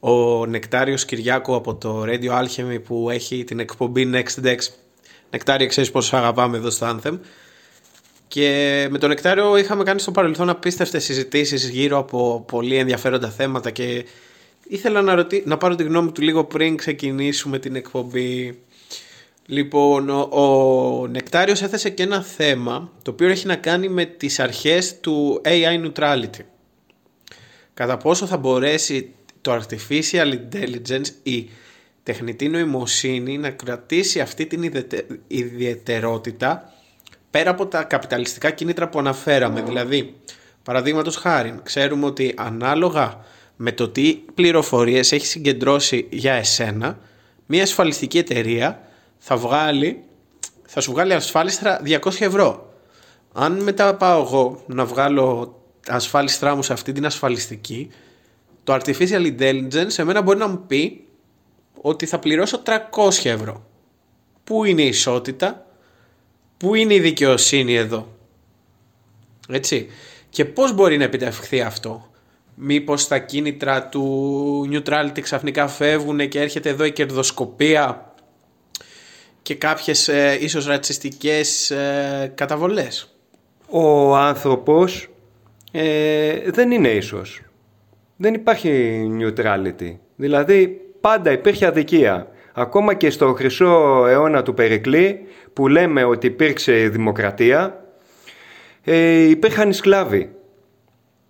[0.00, 4.56] ο Νεκτάριος Κυριάκου από το Radio Alchemy που έχει την εκπομπή Next Dex.
[5.30, 7.18] Νεκτάριο, ξέρεις πόσο αγαπάμε εδώ στο Anthem.
[8.28, 13.70] Και με τον Νεκτάριο είχαμε κάνει στο παρελθόν απίστευτες συζητήσεις γύρω από πολύ ενδιαφέροντα θέματα
[13.70, 14.04] και
[14.68, 18.58] ήθελα να, ρωτή, να πάρω τη γνώμη του λίγο πριν ξεκινήσουμε την εκπομπή.
[19.46, 24.40] Λοιπόν, ο, ο Νεκτάριος έθεσε και ένα θέμα το οποίο έχει να κάνει με τις
[24.40, 26.44] αρχές του AI neutrality.
[27.74, 29.14] Κατά πόσο θα μπορέσει
[29.46, 31.48] το artificial intelligence, η
[32.02, 34.72] τεχνητή νοημοσύνη να κρατήσει αυτή την
[35.26, 36.72] ιδιαιτερότητα
[37.30, 39.62] πέρα από τα καπιταλιστικά κίνητρα που αναφέραμε.
[39.62, 40.14] Δηλαδή,
[40.62, 43.24] παραδείγματος χάρη, ξέρουμε ότι ανάλογα
[43.56, 46.98] με το τι πληροφορίες έχει συγκεντρώσει για εσένα,
[47.46, 48.80] μια ασφαλιστική εταιρεία
[49.18, 50.02] θα, βγάλει,
[50.66, 52.74] θα σου βγάλει ασφάλιστρα 200 ευρώ.
[53.32, 55.56] Αν μετά πάω εγώ να βγάλω
[55.86, 57.90] ασφάλιστρά μου σε αυτή την ασφαλιστική,
[58.66, 61.04] το artificial intelligence σε μένα μπορεί να μου πει
[61.80, 63.66] ότι θα πληρώσω 300 ευρώ.
[64.44, 65.66] Πού είναι η ισότητα,
[66.56, 68.16] Πού είναι η δικαιοσύνη εδώ;
[69.48, 69.88] Έτσι.
[70.28, 72.10] Και πώς μπορεί να επιτευχθεί αυτό;
[72.54, 78.14] Μήπως τα κίνητρα του neutrality ξαφνικά φεύγουν και έρχεται εδώ η κερδοσκοπία
[79.42, 83.16] και κάποιες ε, ίσως ρατσιστικές ε, καταβολές;
[83.68, 85.08] Ο άνθρωπος
[85.72, 87.45] ε, δεν είναι ίσος.
[88.16, 89.96] Δεν υπάρχει neutrality.
[90.16, 92.28] Δηλαδή πάντα υπήρχε αδικία.
[92.52, 97.84] Ακόμα και στο χρυσό αιώνα του Περικλή που λέμε ότι υπήρξε δημοκρατία
[98.84, 100.30] ε, υπήρχαν οι σκλάβοι.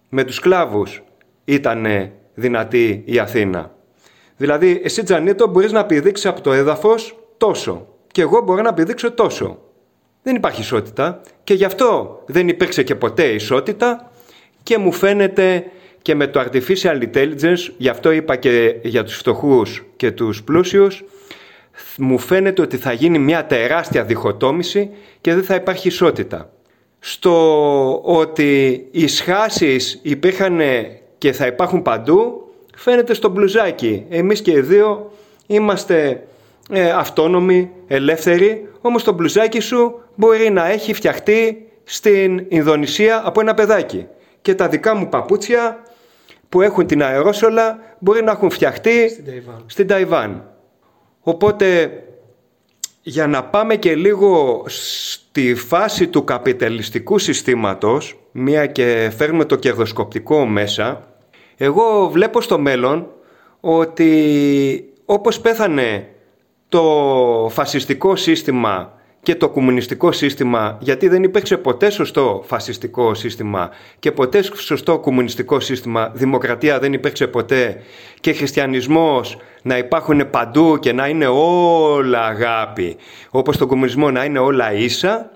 [0.09, 1.03] Με τους σκλάβους
[1.45, 3.75] ήταν δυνατή η Αθήνα.
[4.37, 9.13] Δηλαδή εσύ Τζανίτο μπορείς να πηδήξεις από το έδαφος τόσο και εγώ μπορώ να πηδήξω
[9.13, 9.59] τόσο.
[10.23, 14.11] Δεν υπάρχει ισότητα και γι' αυτό δεν υπήρξε και ποτέ ισότητα
[14.63, 15.65] και μου φαίνεται
[16.07, 21.05] και με το artificial intelligence, γι' αυτό είπα και για τους φτωχούς και τους πλούσιους,
[21.97, 24.91] μου φαίνεται ότι θα γίνει μια τεράστια διχοτόμηση
[25.21, 26.51] και δεν θα υπάρχει ισότητα.
[26.99, 30.61] Στο ότι οι σχάσεις υπήρχαν
[31.19, 34.05] και θα υπάρχουν παντού φαίνεται στο μπλουζάκι.
[34.09, 35.13] Εμείς και οι δύο
[35.47, 36.27] είμαστε
[36.71, 43.55] ε, αυτόνομοι, ελεύθεροι, όμως το μπλουζάκι σου μπορεί να έχει φτιαχτεί στην Ινδονησία από ένα
[43.55, 44.07] παιδάκι.
[44.43, 45.81] Και τα δικά μου παπούτσια
[46.49, 49.25] που έχουν την αερόσολα μπορεί να έχουν φτιαχτεί
[49.67, 50.51] στην Ταϊβάν.
[51.21, 51.91] Οπότε
[53.03, 60.47] για να πάμε και λίγο στη φάση του καπιταλιστικού συστήματος, μία και φέρνουμε το κερδοσκοπτικό
[60.47, 61.09] μέσα,
[61.57, 63.07] εγώ βλέπω στο μέλλον
[63.61, 66.09] ότι όπως πέθανε
[66.69, 66.83] το
[67.51, 68.96] φασιστικό σύστημα
[69.27, 75.61] και το κομμουνιστικό σύστημα, γιατί δεν υπήρξε ποτέ σωστό φασιστικό σύστημα και ποτέ σωστό κομμουνιστικό
[75.61, 77.83] σύστημα, δημοκρατία δεν υπήρξε ποτέ
[78.21, 82.97] και χριστιανισμός να υπάρχουν παντού και να είναι όλα αγάπη,
[83.31, 85.31] όπως το κομμουνισμό να είναι όλα ίσα,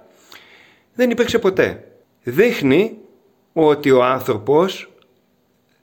[0.94, 1.84] δεν υπήρξε ποτέ.
[2.22, 2.98] Δείχνει
[3.52, 4.90] ότι ο άνθρωπος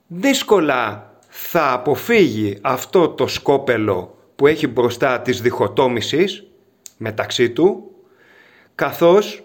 [0.07, 6.47] δύσκολα θα αποφύγει αυτό το σκόπελο που έχει μπροστά της διχοτόμησης
[6.97, 7.86] μεταξύ του,
[8.77, 9.43] καθώς,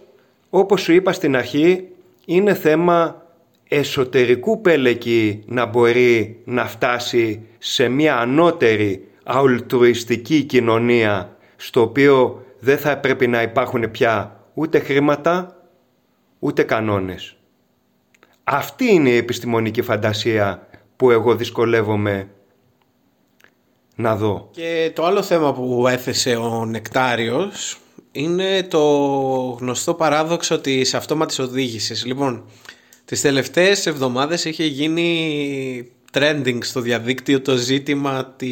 [0.50, 1.88] όπως σου είπα στην αρχή,
[2.24, 3.26] είναι θέμα
[3.68, 12.98] εσωτερικού πέλεκη να μπορεί να φτάσει σε μια ανώτερη αουλτουριστική κοινωνία στο οποίο δεν θα
[12.98, 15.56] πρέπει να υπάρχουν πια ούτε χρήματα
[16.38, 17.36] ούτε κανόνες.
[18.44, 20.66] Αυτή είναι η επιστημονική φαντασία
[20.96, 22.28] που εγώ δυσκολεύομαι
[23.96, 24.48] να δω.
[24.50, 27.76] Και το άλλο θέμα που έθεσε ο Νεκτάριος
[28.12, 28.80] είναι το
[29.60, 32.04] γνωστό παράδοξο της αυτόματης οδήγησης.
[32.04, 32.44] Λοιπόν,
[33.04, 38.48] τις τελευταίες εβδομάδες είχε γίνει trending στο διαδίκτυο το ζήτημα τη...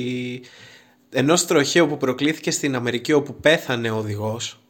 [1.11, 4.61] ενός τροχαίου που προκλήθηκε στην Αμερική όπου πέθανε ο οδηγός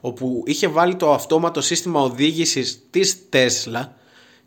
[0.00, 3.96] όπου είχε βάλει το αυτόματο σύστημα οδήγησης της Τέσλα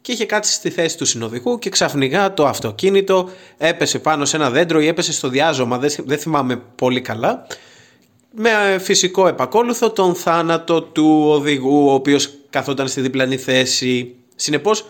[0.01, 4.49] και είχε κάτσει στη θέση του συνοδικού και ξαφνικά το αυτοκίνητο έπεσε πάνω σε ένα
[4.49, 7.47] δέντρο ή έπεσε στο διάζωμα, δεν θυμάμαι πολύ καλά
[8.31, 14.15] με φυσικό επακόλουθο τον θάνατο του οδηγού ο οποίος καθόταν στη διπλανή θέση.
[14.35, 14.85] Συνεπώς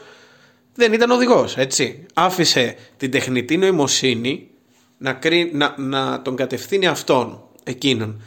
[0.75, 2.05] δεν ήταν οδηγός έτσι.
[2.13, 4.47] Άφησε την τεχνητή νοημοσύνη
[4.97, 5.19] να,
[5.51, 8.21] να, να τον κατευθύνει αυτόν εκείνον.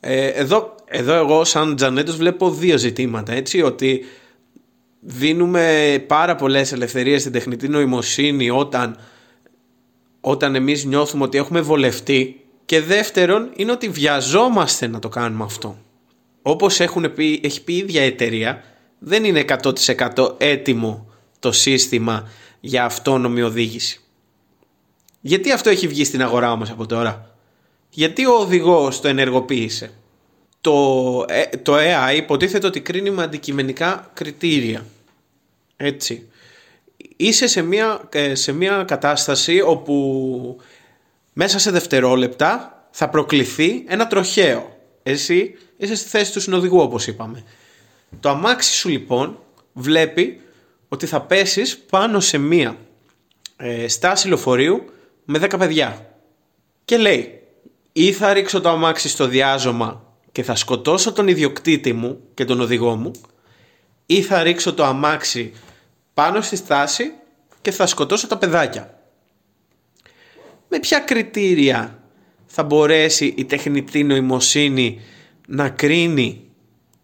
[0.00, 4.04] Ε, εδώ, εδώ εγώ σαν Τζανέτος βλέπω δύο ζητήματα έτσι ότι
[5.00, 8.98] δίνουμε πάρα πολλές ελευθερίες στην τεχνητή νοημοσύνη όταν,
[10.20, 15.78] όταν εμείς νιώθουμε ότι έχουμε βολευτεί και δεύτερον είναι ότι βιαζόμαστε να το κάνουμε αυτό.
[16.42, 18.64] Όπως έχουν πει, έχει πει η ίδια εταιρεία
[18.98, 19.44] δεν είναι
[20.14, 22.28] 100% έτοιμο το σύστημα
[22.60, 24.00] για αυτόνομη οδήγηση.
[25.20, 27.34] Γιατί αυτό έχει βγει στην αγορά όμως από τώρα;
[27.90, 29.90] Γιατί ο οδηγός το ενεργοποίησε;
[30.60, 34.84] Το, ε, το AI υποτίθεται ότι κρίνει με αντικειμενικά κριτήρια.
[35.76, 36.28] Έτσι.
[37.16, 40.60] Είσαι σε μια, ε, σε μια κατάσταση όπου
[41.40, 44.76] μέσα σε δευτερόλεπτα θα προκληθεί ένα τροχαίο.
[45.02, 47.44] Εσύ είσαι στη θέση του συνοδηγού όπως είπαμε.
[48.20, 49.38] Το αμάξι σου λοιπόν
[49.72, 50.40] βλέπει
[50.88, 52.76] ότι θα πέσεις πάνω σε μία
[53.56, 54.84] ε, στάση λεωφορείου
[55.24, 56.14] με 10 παιδιά.
[56.84, 57.42] Και λέει
[57.92, 62.60] ή θα ρίξω το αμάξι στο διάζωμα και θα σκοτώσω τον ιδιοκτήτη μου και τον
[62.60, 63.10] οδηγό μου
[64.06, 65.52] ή θα ρίξω το αμάξι
[66.14, 67.12] πάνω στη στάση
[67.62, 68.97] και θα σκοτώσω τα παιδάκια.
[70.68, 72.02] Με ποια κριτήρια
[72.46, 75.00] θα μπορέσει η τεχνητή νοημοσύνη
[75.46, 76.42] να κρίνει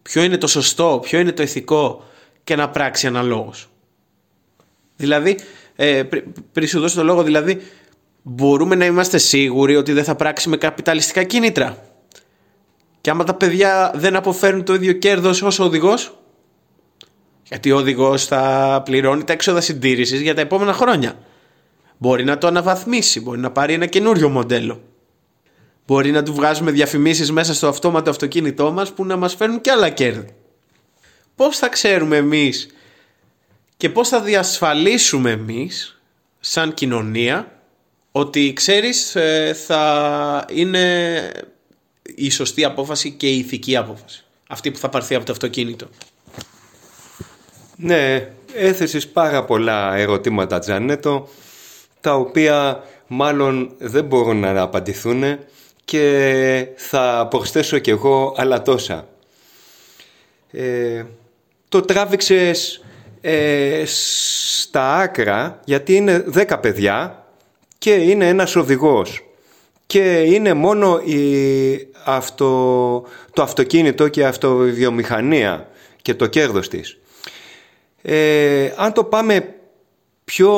[0.03, 2.05] ποιο είναι το σωστό, ποιο είναι το ηθικό
[2.45, 3.69] και να πράξει αναλόγως;
[4.97, 5.39] Δηλαδή,
[5.77, 6.03] ε,
[6.53, 7.61] πριν σου δώσω το λόγο, δηλαδή,
[8.23, 11.79] μπορούμε να είμαστε σίγουροι ότι δεν θα πράξει με καπιταλιστικά κίνητρα;
[13.01, 16.19] Και άμα τα παιδιά δεν αποφέρουν το ίδιο κέρδος ως ο οδηγός,
[17.49, 21.19] γιατί ο οδηγός θα πληρώνει τα έξοδα συντήρησης για τα επόμενα χρόνια.
[21.99, 24.83] Μπορεί να το αναβαθμίσει, μπορεί να πάρει ένα καινούριο μοντέλο.
[25.87, 29.71] Μπορεί να του βγάζουμε διαφημίσεις μέσα στο αυτόματο αυτοκίνητό μας που να μας φέρνουν και
[29.71, 30.35] άλλα κέρδη.
[31.37, 32.69] Πώς θα ξέρουμε εμείς
[33.77, 36.01] και πώς θα διασφαλίσουμε εμείς
[36.41, 37.55] σαν κοινωνία
[38.13, 41.33] ότι ξέρεις ε, θα είναι
[42.15, 44.25] η σωστή απόφαση και η ηθική απόφαση.
[44.49, 45.89] Αυτή που θα πάρθει από το αυτοκίνητο;
[47.77, 51.29] Ναι, έθεσες πάρα πολλά ερωτήματα Τζανέτο,
[52.05, 55.39] τα οποία μάλλον δεν μπορούν να απαντηθούν
[55.85, 59.09] και θα προσθέσω κι εγώ άλλα τόσα.
[60.51, 61.05] Ε,
[61.69, 62.85] το τράβηξες
[63.21, 67.25] ε, στα άκρα γιατί είναι δέκα παιδιά
[67.79, 69.25] και είναι ένας οδηγός
[69.87, 71.23] και είναι μόνο η
[72.05, 72.49] αυτο,
[73.33, 75.69] το αυτοκίνητο και η αυτοβιομηχανία
[76.03, 76.99] και το κέρδος της.
[78.03, 79.55] Ε, αν το πάμε
[80.25, 80.53] πιο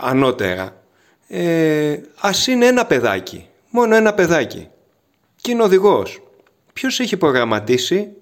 [0.00, 0.82] ανώτερα.
[1.28, 4.68] Ε, ας είναι ένα παιδάκι, μόνο ένα παιδάκι.
[5.36, 6.22] Και είναι οδηγός.
[6.72, 8.12] Ποιος έχει προγραμματίσει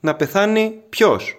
[0.00, 1.36] να πεθάνει ποιος;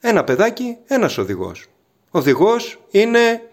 [0.00, 1.66] Ένα παιδάκι, ένας οδηγός.
[2.10, 3.50] Οδηγός είναι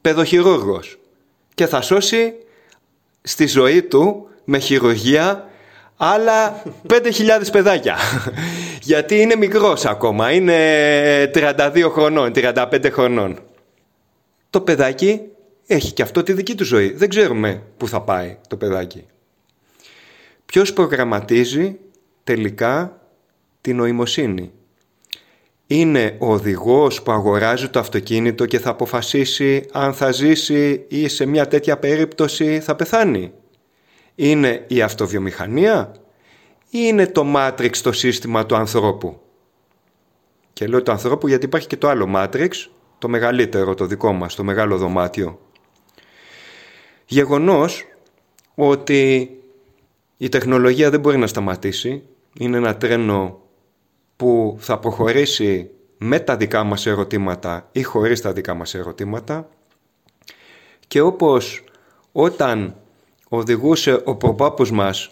[0.00, 0.98] παιδοχειρούργος
[1.54, 2.34] και θα σώσει
[3.22, 5.49] στη ζωή του με χειρουργία
[6.02, 7.00] άλλα 5.000
[7.52, 7.96] παιδάκια.
[8.82, 13.38] Γιατί είναι μικρός ακόμα, είναι 32 χρονών, 35 χρονών.
[14.50, 15.20] Το παιδάκι
[15.66, 16.92] έχει και αυτό τη δική του ζωή.
[16.92, 19.06] Δεν ξέρουμε πού θα πάει το παιδάκι.
[20.46, 21.78] Ποιος προγραμματίζει
[22.24, 23.00] τελικά
[23.60, 24.52] την νοημοσύνη;
[25.66, 31.26] Είναι ο οδηγός που αγοράζει το αυτοκίνητο και θα αποφασίσει αν θα ζήσει ή σε
[31.26, 33.32] μια τέτοια περίπτωση θα πεθάνει;
[34.14, 35.92] Είναι η αυτοβιομηχανία
[36.70, 39.20] ή είναι το Matrix το σύστημα του ανθρώπου;
[40.52, 42.50] Και λέω του ανθρώπου γιατί υπάρχει και το άλλο Matrix,
[42.98, 45.38] το μεγαλύτερο, το δικό μας, το μεγάλο δωμάτιο.
[47.06, 47.84] Γεγονός
[48.54, 49.30] ότι
[50.16, 52.02] η τεχνολογία δεν μπορεί να σταματήσει.
[52.38, 53.40] Είναι ένα τρένο
[54.16, 59.48] που θα προχωρήσει με τα δικά μας ερωτήματα ή χωρίς τα δικά μας ερωτήματα.
[60.88, 61.64] Και όπως
[62.12, 62.79] όταν
[63.32, 65.10] οδηγούσε ο προπάπους μας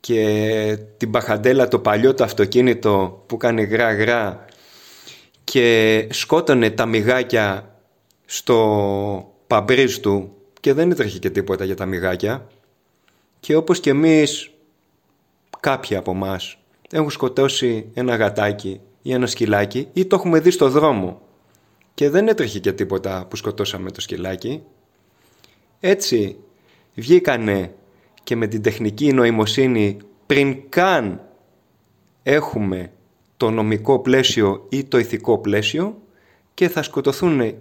[0.00, 4.44] και την παχαντέλα το παλιό το αυτοκίνητο που κάνει γρά γρά
[5.44, 7.74] και σκότωνε τα μυγάκια
[8.24, 12.46] στο παμπρίζ του και δεν έτρεχε και τίποτα για τα μυγάκια.
[13.40, 14.50] Και όπως και εμείς
[15.60, 16.58] κάποιοι από εμάς
[16.90, 21.20] έχουν σκοτώσει ένα γατάκι ή ένα σκυλάκι ή το έχουμε δει στο δρόμο
[21.94, 24.62] και δεν έτρεχε και τίποτα που σκοτώσαμε το σκυλάκι.
[25.80, 26.36] Έτσι
[26.94, 27.74] βγήκανε
[28.22, 31.20] και με την τεχνική νοημοσύνη πριν καν
[32.22, 32.90] έχουμε
[33.36, 36.02] το νομικό πλαίσιο ή το ηθικό πλαίσιο
[36.54, 37.54] και θα σκοτωθούν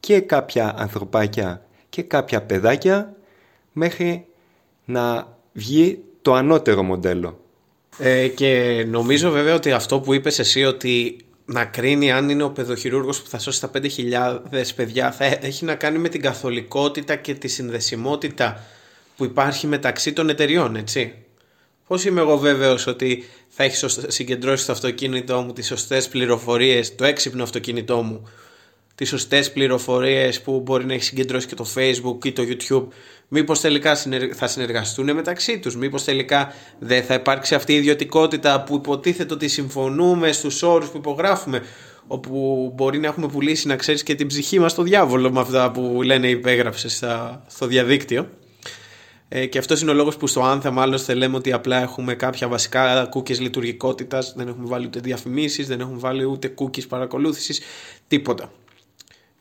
[0.00, 3.16] και κάποια ανθρωπάκια και κάποια παιδάκια
[3.72, 4.26] μέχρι
[4.84, 7.40] να βγει το ανώτερο μοντέλο.
[7.98, 11.16] Ε, και νομίζω βέβαια ότι αυτό που είπες εσύ ότι
[11.52, 14.38] να κρίνει αν είναι ο παιδοχειρούργος που θα σώσει τα 5.000
[14.76, 18.64] παιδιά θα έχει να κάνει με την καθολικότητα και τη συνδεσιμότητα
[19.16, 21.14] που υπάρχει μεταξύ των εταιριών, έτσι.
[21.86, 27.04] Πώς είμαι εγώ βέβαιος ότι θα έχει συγκεντρώσει το αυτοκίνητό μου τις σωστές πληροφορίες, το
[27.04, 28.28] έξυπνο αυτοκίνητό μου,
[29.02, 32.86] τις σωστές πληροφορίες που μπορεί να έχει συγκεντρώσει και το facebook ή το youtube.
[33.28, 33.96] Μήπως τελικά
[34.34, 39.48] θα συνεργαστούν μεταξύ τους; Μήπως τελικά δεν θα υπάρξει αυτή η ιδιωτικότητα που υποτίθεται ότι
[39.48, 41.62] συμφωνούμε στους όρους που υπογράφουμε
[42.06, 45.70] όπου μπορεί να έχουμε πουλήσει να ξέρεις και την ψυχή μας στο διάβολο με αυτά
[45.70, 46.88] που λένε υπέγραψε
[47.46, 48.28] στο διαδίκτυο.
[49.28, 52.48] Ε, και αυτός είναι ο λόγος που στο Anthem άλλωστε λέμε ότι απλά έχουμε κάποια
[52.48, 54.32] βασικά cookies λειτουργικότητας.
[54.36, 57.60] Δεν έχουμε βάλει ούτε διαφημίσεις, δεν έχουμε βάλει ούτε cookies παρακολούθησης,
[58.08, 58.50] τίποτα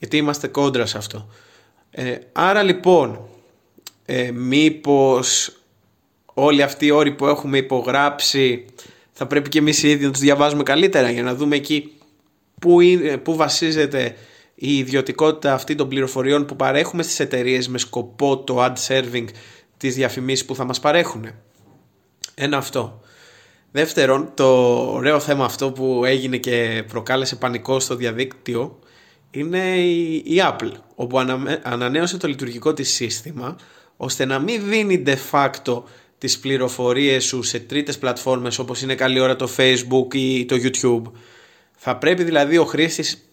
[0.01, 1.27] γιατί είμαστε κόντρα σε αυτό.
[1.91, 3.19] Ε, άρα λοιπόν,
[4.05, 5.55] ε, μήπως
[6.33, 8.65] όλοι αυτοί οι όροι που έχουμε υπογράψει
[9.11, 11.91] θα πρέπει και εμείς οι ίδιοι να τους διαβάζουμε καλύτερα για να δούμε εκεί
[12.59, 12.77] πού,
[13.23, 14.15] πού βασίζεται
[14.55, 19.25] η ιδιωτικότητα αυτή των πληροφοριών που παρέχουμε στις εταιρείες με σκοπό το ad serving
[19.77, 21.27] τις διαφημίσεις που θα μας παρέχουν.
[22.35, 23.01] Ένα αυτό.
[23.71, 24.45] Δεύτερον, το
[24.93, 28.79] ωραίο θέμα αυτό που έγινε και προκάλεσε πανικό στο διαδίκτυο
[29.31, 29.77] είναι
[30.23, 31.19] η, Apple, όπου
[31.61, 33.55] ανανέωσε το λειτουργικό της σύστημα
[33.97, 35.83] ώστε να μην δίνει de facto
[36.17, 41.11] τις πληροφορίες σου σε τρίτες πλατφόρμες όπως είναι καλή ώρα το Facebook ή το YouTube.
[41.77, 43.29] Θα πρέπει δηλαδή ο χρήστης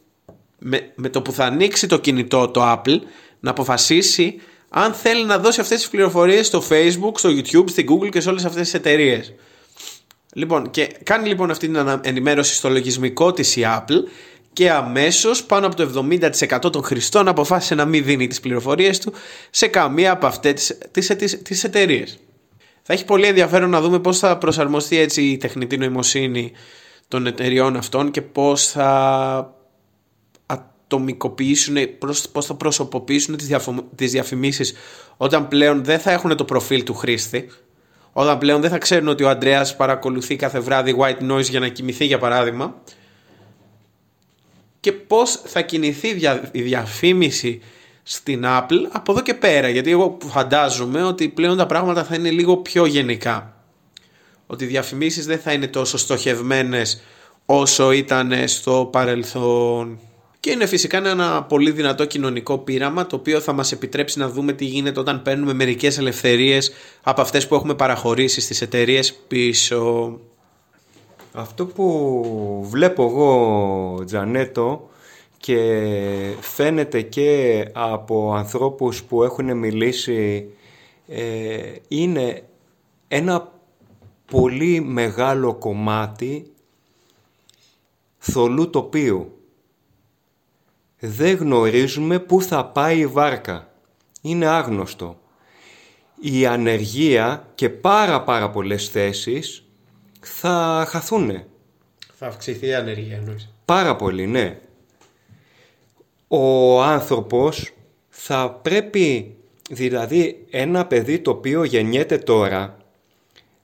[0.59, 2.99] με, με το που θα ανοίξει το κινητό το Apple
[3.41, 8.09] να αποφασίσει αν θέλει να δώσει αυτές τις πληροφορίες στο Facebook, στο YouTube, στην Google
[8.09, 9.35] και σε όλες αυτές τις εταιρείες.
[10.33, 14.03] Λοιπόν, και κάνει λοιπόν αυτή την ενημέρωση στο λογισμικό της η Apple
[14.59, 16.07] και αμέσως πάνω από το
[16.61, 19.13] 70% των χρηστών αποφάσισε να μην δίνει τις πληροφορίες του
[19.51, 22.19] σε καμία από αυτές τις, τις, τις εταιρείες.
[22.83, 26.53] Θα έχει πολύ ενδιαφέρον να δούμε πώς θα προσαρμοστεί έτσι η τεχνητή νοημοσύνη
[27.09, 29.55] των εταιριών αυτών και πώς θα
[30.47, 31.77] ατομικοποιήσουν,
[32.33, 34.75] πώς θα προσωποποιήσουν τις, διαφημίσει τις διαφημίσεις
[35.17, 37.51] όταν πλέον δεν θα έχουν το προφίλ του χρήστη
[38.13, 41.69] όταν πλέον δεν θα ξέρουν ότι ο Αντρέας παρακολουθεί κάθε βράδυ white noise για να
[41.69, 42.75] κοιμηθεί για παράδειγμα
[44.89, 46.09] και πώς θα κινηθεί
[46.53, 47.61] η διαφήμιση
[48.03, 49.69] στην Apple από εδώ και πέρα.
[49.69, 53.63] Γιατί εγώ φαντάζομαι ότι πλέον τα πράγματα θα είναι λίγο πιο γενικά.
[54.47, 57.03] Ότι οι διαφημίσεις δεν θα είναι τόσο στοχευμένες
[57.47, 59.99] όσο ήταν στο παρελθόν.
[60.41, 64.53] Και είναι φυσικά ένα πολύ δυνατό κοινωνικό πείραμα το οποίο θα μας επιτρέψει να δούμε
[64.53, 66.73] τι γίνεται όταν παίρνουμε μερικές ελευθερίες
[67.03, 70.19] από αυτές που έχουμε παραχωρήσει στις εταιρείες πίσω.
[71.39, 74.89] Αυτό που βλέπω εγώ, Τζανέτο,
[75.37, 80.51] και φαίνεται και από ανθρώπους που έχουν μιλήσει
[81.07, 82.43] ε, είναι
[83.09, 83.53] ένα
[84.31, 86.53] πολύ μεγάλο κομμάτι
[88.19, 89.39] θολού τοπίου.
[90.99, 93.73] Δεν γνωρίζουμε πού θα πάει η βάρκα.
[94.21, 95.19] Είναι άγνωστο.
[96.21, 99.68] Η ανεργία και πάρα πάρα πολλές θέσεις
[100.35, 101.47] θα χαθούνε.
[102.15, 103.49] Θα αυξηθεί η ανεργία εννοείς.
[103.65, 104.59] Πάρα πολύ, ναι.
[106.29, 107.73] Ο άνθρωπος
[108.09, 109.35] θα πρέπει,
[109.71, 112.77] δηλαδή ένα παιδί το οποίο γεννιέται τώρα,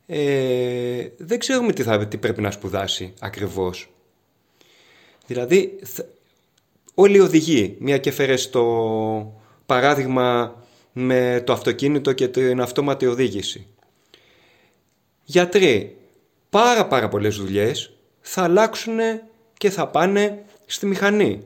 [0.06, 3.88] ε, δεν ξέρουμε τι, θα, τι πρέπει να σπουδάσει ακριβώς.
[5.26, 5.78] Δηλαδή,
[6.94, 8.64] όλοι οι οδηγοί, μια και φέρε το
[9.66, 10.56] παράδειγμα
[10.92, 13.66] με το αυτοκίνητο και την αυτόματη οδήγηση.
[15.24, 15.96] Γιατροί,
[16.54, 18.98] πάρα πάρα πολλές δουλειές θα αλλάξουν
[19.58, 21.42] και θα πάνε στη μηχανή.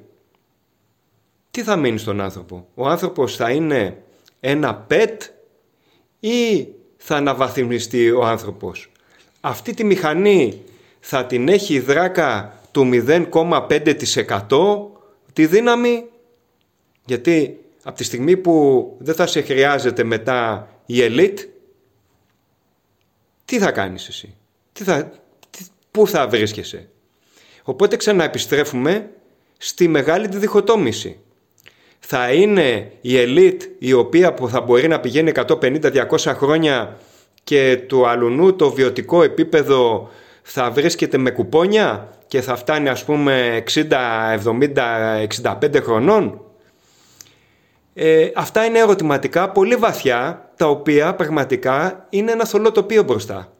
[1.51, 4.03] Τι θα μείνει στον άνθρωπο; Ο άνθρωπος θα είναι
[4.41, 5.17] ένα pet
[6.21, 8.93] ή θα αναβαθμιστεί ο άνθρωπος;
[9.41, 10.63] Αυτή τη μηχανή
[11.01, 14.91] θα την έχει η δράκα του 0,5%
[15.33, 16.05] τη δύναμη;
[17.05, 21.39] Γιατί από τη στιγμή που δεν θα σε χρειάζεται μετά η ελίτ
[23.45, 24.38] τι θα κάνεις εσύ,
[24.79, 25.11] τι θα,
[25.91, 26.89] πού θα βρίσκεσαι.
[27.63, 29.11] Οπότε ξαναεπιστρέφουμε
[29.59, 31.21] στη μεγάλη τη διχοτόμηση.
[31.99, 36.99] Θα είναι η ελίτ η οποία που θα μπορεί να πηγαίνει 150-200 χρόνια
[37.45, 40.11] και του αλουνού το βιωτικό επίπεδο
[40.43, 43.85] θα βρίσκεται με κουπόνια και θα φτάνει ας πούμε 60,
[44.45, 46.41] 70, 65 χρονών.
[47.95, 53.53] Ε, αυτά είναι ερωτηματικά πολύ βαθιά τα οποία πραγματικά είναι ένα θολό τοπίο μπροστά.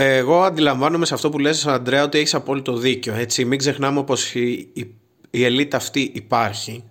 [0.00, 3.44] Εγώ αντιλαμβάνομαι σε αυτό που λες Αντρέα ότι έχεις απόλυτο δίκιο έτσι.
[3.44, 4.94] Μην ξεχνάμε πως η, η,
[5.30, 6.84] η ελίτ αυτή υπάρχει.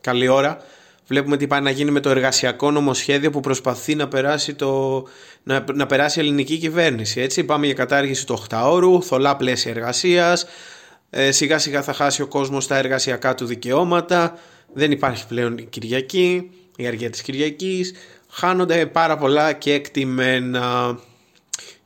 [0.00, 0.64] Καλή ώρα
[1.08, 5.02] Βλέπουμε τι πάει να γίνει με το εργασιακό νομοσχέδιο που προσπαθεί να περάσει, το,
[5.42, 7.20] να, να περάσει η ελληνική κυβέρνηση.
[7.20, 7.44] Έτσι.
[7.44, 10.46] Πάμε για κατάργηση του 8 ώρου, θολά πλαίσια εργασίας.
[11.10, 14.38] Ε, σιγά σιγά θα χάσει ο κόσμος τα εργασιακά του δικαιώματα.
[14.72, 17.92] Δεν υπάρχει πλέον η Κυριακή, η αργία της Κυριακής.
[18.30, 20.98] Χάνονται πάρα πολλά και εκτιμένα.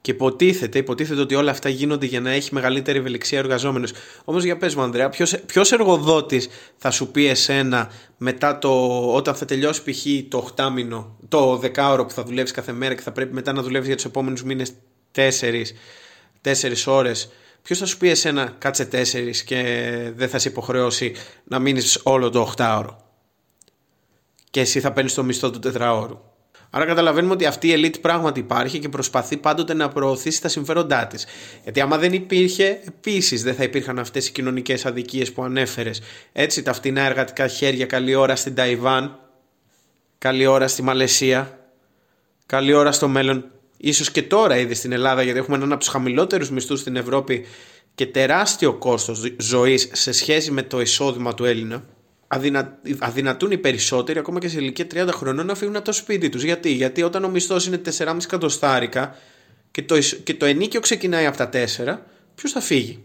[0.02, 3.88] Και υποτίθεται, υποτίθεται ότι όλα αυτά γίνονται για να έχει μεγαλύτερη ευελιξία ο εργαζόμενο.
[4.24, 5.08] Όμως για πες μου, Ανδρέα,
[5.46, 9.00] ποιος εργοδότης θα σου πει εσένα μετά το.
[9.14, 10.28] όταν θα τελειώσει π.χ.
[10.28, 13.62] το 8 μήνο, το 10ωρο που θα δουλεύεις κάθε μέρα και θα πρέπει μετά να
[13.62, 14.72] δουλεύεις για τους επόμενους μήνες
[15.14, 15.30] 4,
[16.42, 16.52] 4
[16.86, 17.30] ώρες.
[17.62, 19.62] Ποιος θα σου πει εσένα κάτσε 4 και
[20.16, 21.12] δεν θα σε υποχρεώσει
[21.44, 22.96] να μείνεις όλο το 8ωρο.
[24.50, 26.18] Και εσύ θα παίρνεις το μισθό του 4ωρου.
[26.70, 31.06] Άρα καταλαβαίνουμε ότι αυτή η elite πράγματι υπάρχει και προσπαθεί πάντοτε να προωθήσει τα συμφέροντά
[31.06, 31.26] της.
[31.62, 36.00] Γιατί άμα δεν υπήρχε, επίσης δεν θα υπήρχαν αυτές οι κοινωνικές αδικίες που ανέφερες.
[36.32, 39.18] Έτσι, τα φτηνά εργατικά χέρια, καλή ώρα στην Ταϊβάν,
[40.18, 41.58] καλή ώρα στη Μαλαισία,
[42.46, 43.44] καλή ώρα στο μέλλον.
[43.76, 47.46] Ίσως και τώρα ήδη στην Ελλάδα, γιατί έχουμε έναν από τους χαμηλότερους μισθούς στην Ευρώπη
[47.94, 51.84] και τεράστιο κόστος ζωής σε σχέση με το εισόδημα του Έλληνα
[52.32, 56.28] αδυνα, αδυνατούν οι περισσότεροι ακόμα και σε ηλικία 30 χρονών να φύγουν από το σπίτι
[56.28, 56.42] τους.
[56.42, 59.16] Γιατί, Γιατί όταν ο μισθός είναι 4,5 εκατοστάρικα
[59.70, 61.56] και το, και το ενίκιο ξεκινάει από τα 4,
[62.34, 63.04] ποιος θα φύγει;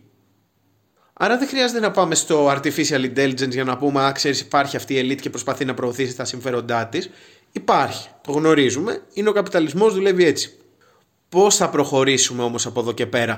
[1.14, 4.94] Άρα δεν χρειάζεται να πάμε στο artificial intelligence για να πούμε, α, ξέρεις, υπάρχει αυτή
[4.94, 7.10] η elite και προσπαθεί να προωθήσει τα συμφέροντά της.
[7.52, 10.58] Υπάρχει, το γνωρίζουμε, είναι ο καπιταλισμός, δουλεύει έτσι.
[11.30, 13.38] Πώς θα προχωρήσουμε όμως από εδώ και πέρα,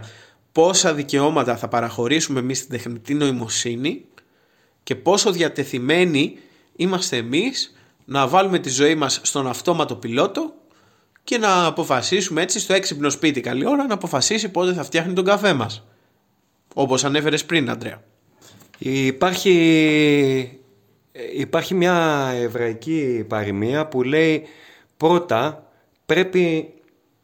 [0.51, 4.05] πόσα δικαιώματα θα παραχωρήσουμε εμείς στην τεχνητή νοημοσύνη
[4.87, 6.37] και πόσο διατεθειμένοι
[6.75, 7.75] είμαστε εμείς
[8.05, 10.53] να βάλουμε τη ζωή μας στον αυτόματο πιλότο
[11.23, 15.25] και να αποφασίσουμε έτσι στο έξυπνο σπίτι καλή ώρα να αποφασίσει πότε θα φτιάχνει τον
[15.25, 15.87] καφέ μας.
[16.73, 18.03] Όπως ανέφερες πριν, Αντρέα.
[18.77, 20.59] Υπάρχει,
[21.33, 24.43] υπάρχει μια εβραϊκή παροιμία που λέει
[24.97, 25.71] πρώτα
[26.05, 26.73] πρέπει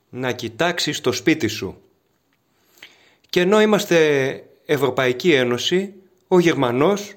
[0.09, 1.82] να κοιτάξεις το σπίτι σου.
[3.30, 5.93] Και ενώ είμαστε Ευρωπαϊκή Ένωση,
[6.28, 7.16] ο Γερμανός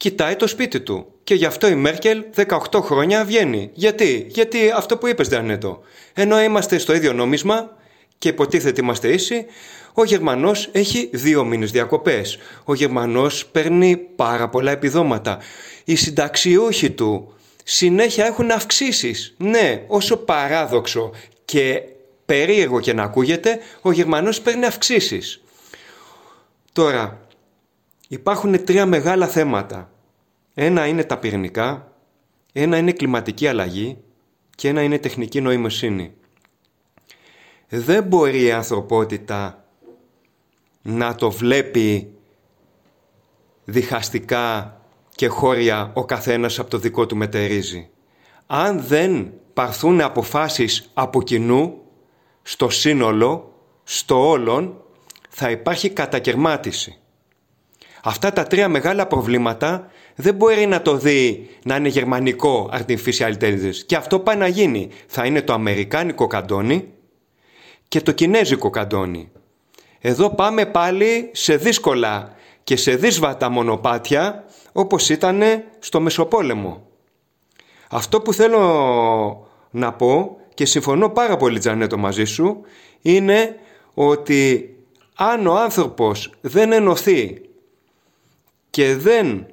[0.00, 1.06] κοιτάει το σπίτι του.
[1.24, 3.70] Και γι' αυτό η Μέρκελ 18 χρόνια βγαίνει.
[3.72, 5.82] Γιατί, Γιατί αυτό που είπες δεν είναι το.
[6.14, 7.76] Ενώ είμαστε στο ίδιο νόμισμα
[8.18, 9.46] και υποτίθεται είμαστε ίσοι,
[9.94, 12.38] ο Γερμανός έχει δύο μήνες διακοπές.
[12.64, 15.38] Ο Γερμανός παίρνει πάρα πολλά επιδόματα.
[15.84, 17.34] Οι συνταξιούχοι του
[17.64, 19.34] συνέχεια έχουν αυξήσεις.
[19.36, 21.10] Ναι, όσο παράδοξο
[21.44, 21.82] και
[22.26, 25.42] περίεργο και να ακούγεται, ο Γερμανός παίρνει αυξήσεις.
[26.72, 27.28] Τώρα,
[28.12, 29.92] Υπάρχουν τρία μεγάλα θέματα.
[30.54, 31.92] Ένα είναι τα πυρηνικά,
[32.52, 33.98] ένα είναι κλιματική αλλαγή
[34.56, 36.14] και ένα είναι τεχνική νοημοσύνη.
[37.68, 39.64] Δεν μπορεί η ανθρωπότητα
[40.82, 42.14] να το βλέπει
[43.64, 44.80] διχαστικά
[45.14, 47.90] και χώρια ο καθένας από το δικό του μετερίζει.
[48.46, 51.82] Αν δεν παρθούν αποφάσεις από κοινού,
[52.42, 53.54] στο σύνολο,
[53.84, 54.82] στο όλον,
[55.28, 57.00] θα υπάρχει κατακαιρμάτιση.
[58.02, 63.76] Αυτά τα τρία μεγάλα προβλήματα δεν μπορεί να το δει να είναι γερμανικό artificial intelligence.
[63.86, 64.88] Και αυτό πάει να γίνει.
[65.06, 66.88] Θα είναι το αμερικάνικο καντόνι
[67.88, 69.30] και το κινέζικο καντόνι.
[70.00, 72.34] Εδώ πάμε πάλι σε δύσκολα
[72.64, 75.42] και σε δύσβατα μονοπάτια όπως ήταν
[75.78, 76.88] στο Μεσοπόλεμο.
[77.90, 82.60] Αυτό που θέλω να πω και συμφωνώ πάρα πολύ Τζανέτο μαζί σου
[83.00, 83.56] είναι
[83.94, 84.74] ότι
[85.16, 87.40] αν ο άνθρωπος δεν ενωθεί
[88.70, 89.46] και δεν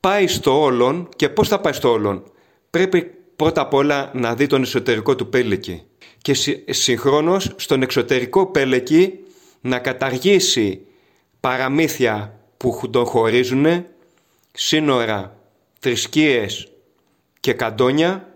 [0.00, 1.08] πάει στο όλον.
[1.16, 2.24] Και πώς θα πάει στο όλον;
[2.70, 5.82] Πρέπει πρώτα απ' όλα να δει τον εσωτερικό του πέλεκι.
[6.22, 6.34] Και
[6.72, 9.18] συγχρόνως στον εξωτερικό πέλεκι
[9.60, 10.86] να καταργήσει
[11.40, 13.86] παραμύθια που τον χωρίζουν,
[14.52, 15.36] σύνορα,
[15.78, 16.68] θρησκείες
[17.40, 18.26] και καντόνια.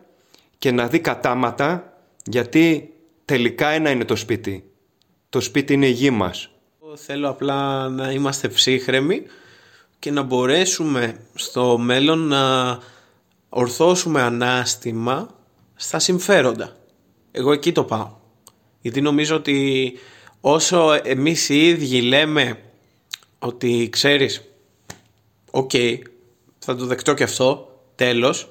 [0.59, 2.93] Και να δει κατάματα γιατί
[3.25, 4.71] τελικά ένα είναι το σπίτι.
[5.29, 6.51] Το σπίτι είναι η γη μας.
[6.95, 9.23] Θέλω απλά να είμαστε ψύχρεμοι
[9.99, 12.79] και να μπορέσουμε στο μέλλον να
[13.49, 15.29] ορθώσουμε ανάστημα
[15.75, 16.77] στα συμφέροντα.
[17.31, 18.11] Εγώ εκεί το πάω.
[18.81, 19.93] Γιατί νομίζω ότι
[20.41, 22.59] όσο εμείς οι ίδιοι λέμε
[23.39, 24.43] ότι ξέρεις,
[25.51, 25.71] οκ,
[26.59, 28.49] θα το δεχτώ και αυτό, τέλος,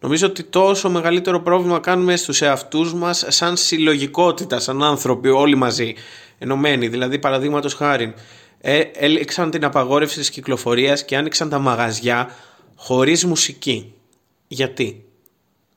[0.00, 5.94] νομίζω ότι τόσο μεγαλύτερο πρόβλημα κάνουμε στους εαυτούς μας σαν συλλογικότητα, σαν άνθρωποι όλοι μαζί,
[6.38, 6.88] ενωμένοι.
[6.88, 8.14] Δηλαδή παραδείγματος χάρη, ε,
[8.92, 12.30] έληξαν την απαγόρευση της κυκλοφορίας και άνοιξαν τα μαγαζιά
[12.76, 13.94] χωρίς μουσική.
[14.48, 15.04] Γιατί;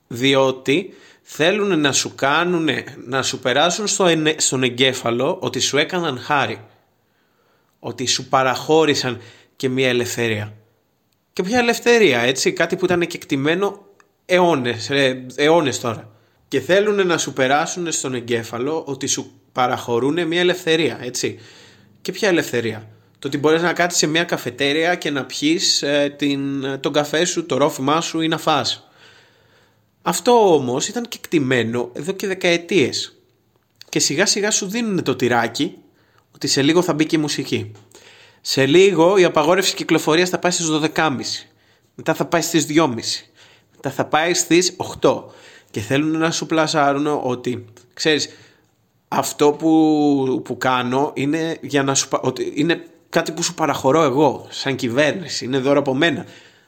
[0.07, 2.69] Διότι θέλουν να σου κάνουν,
[3.05, 4.05] να σου περάσουν στο,
[4.37, 6.65] στον εγκέφαλο ότι σου έκαναν χάρη.
[7.79, 9.21] Ότι σου παραχώρησαν
[9.55, 10.53] και μια ελευθερία.
[11.33, 13.85] Και ποια ελευθερία, έτσι, κάτι που ήταν κεκτημένο
[14.25, 16.11] αιώνες, ε, αιώνες τώρα.
[16.47, 21.39] Και θέλουν να σου περάσουν στον εγκέφαλο ότι σου παραχωρούν μια ελευθερία, έτσι.
[22.03, 22.87] Και ποια ελευθερία;
[23.19, 27.25] Το ότι μπορείς να κάτσεις σε μια καφετέρια και να πιείς ε, την, τον καφέ
[27.25, 28.87] σου, το ρόφημά σου ή να φας.
[30.01, 33.15] Αυτό όμως ήταν και κτημένο εδώ και δεκαετίες.
[33.89, 35.77] Και σιγά σιγά σου δίνουν το τυράκι
[36.35, 37.71] ότι σε λίγο θα μπει και η μουσική.
[38.41, 41.11] Σε λίγο η απαγόρευση κυκλοφορίας θα πάει στις 12.30.
[41.95, 42.87] Μετά θα πάει στις 2.30.
[43.75, 45.23] Μετά θα πάει στις 8.
[45.71, 48.29] Και θέλουν να σου πλασάρουν ότι, ξέρεις,
[49.13, 54.47] αυτό που, που κάνω είναι, για να σου, ότι είναι κάτι που σου παραχωρώ εγώ,
[54.49, 56.25] σαν κυβέρνηση, είναι δώρο από μένα.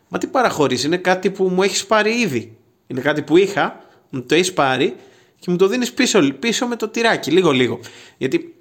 [0.08, 2.58] Μα τι παραχωρείς, είναι κάτι που μου έχεις πάρει ήδη.
[2.88, 4.96] Είναι κάτι που είχα, μου το έχεις πάρει
[5.40, 7.80] και μου το δίνεις πίσω, πίσω με το τυράκι, λίγο-λίγο.
[8.18, 8.56] Γιατί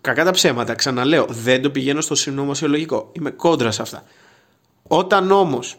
[0.00, 3.12] κακά τα ψέματα, ξαναλέω, δεν το πηγαίνω στο συνωμοσιολογικό.
[3.12, 4.04] Είμαι κόντρα σε αυτά.
[4.82, 5.76] Όταν όμως,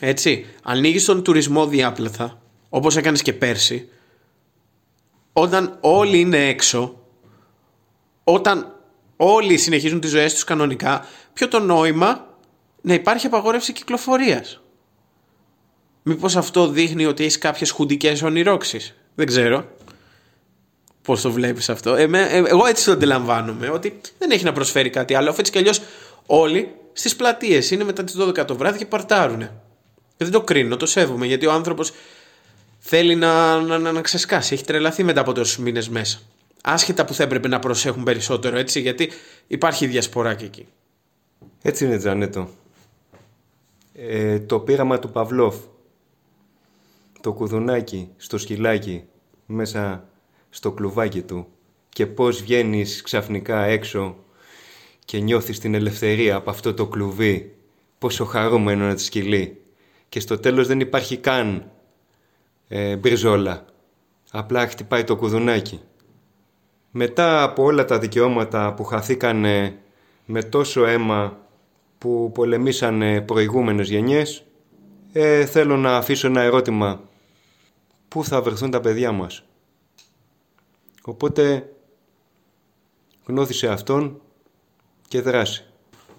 [0.00, 3.88] έτσι, ανοίγεις τον τουρισμό διάπλαθα, όπως έκανες και πέρσι,
[5.32, 7.00] όταν όλοι είναι έξω,
[8.24, 8.76] όταν
[9.16, 12.26] όλοι συνεχίζουν τις ζωές τους κανονικά, ποιο το νόημα
[12.80, 14.62] να υπάρχει απαγόρευση κυκλοφορίας;
[16.02, 18.94] Μήπως αυτό δείχνει ότι έχεις κάποιες χουντικές ονειρώξεις.
[19.14, 19.64] Δεν ξέρω.
[21.02, 21.94] Πώς το βλέπεις αυτό.
[21.94, 22.08] Ε,
[22.46, 23.68] εγώ έτσι το αντιλαμβάνομαι.
[23.68, 25.34] Ότι δεν έχει να προσφέρει κάτι άλλο.
[25.38, 25.80] Έτσι κι αλλιώς
[26.26, 29.52] όλοι στις πλατείες είναι μετά τις 12 το βράδυ και παρτάρουνε.
[30.16, 31.26] Και δεν το κρίνω, το σέβομαι.
[31.26, 31.92] Γιατί ο άνθρωπος
[32.84, 34.54] θέλει να, να, να, να ξεσκάσει.
[34.54, 36.18] Έχει τρελαθεί μετά από τόσους μήνες μέσα.
[36.62, 38.80] Άσχετα που θα έπρεπε να προσέχουν περισσότερο έτσι.
[38.80, 39.10] Γιατί
[39.46, 40.66] υπάρχει διασπορά και εκεί.
[41.62, 42.48] Έτσι είναι Τζανέτο.
[43.94, 45.56] Ε, το πείραμα του Παυλόφ
[47.20, 49.04] το κουδουνάκι στο σκυλάκι
[49.46, 50.04] μέσα
[50.50, 51.46] στο κλουβάκι του
[51.88, 54.16] και πώς βγαίνεις ξαφνικά έξω
[55.04, 57.54] και νιώθεις την ελευθερία από αυτό το κλουβί
[57.98, 59.62] πόσο χαρούμενο είναι το σκυλί
[60.08, 61.70] και στο τέλος δεν υπάρχει καν
[62.74, 63.64] ε, μπριζόλα
[64.30, 65.80] απλά χτυπάει το κουδουνάκι
[66.90, 69.78] μετά από όλα τα δικαιώματα που χαθήκανε
[70.24, 71.38] με τόσο αίμα
[71.98, 74.44] που πολεμήσανε προηγούμενες γενιές
[75.12, 77.00] ε, θέλω να αφήσω ένα ερώτημα
[78.08, 79.44] πού θα βρεθούν τα παιδιά μας;
[81.02, 81.72] Οπότε
[83.26, 84.20] γνώθησε αυτόν
[85.08, 85.64] και δράσει.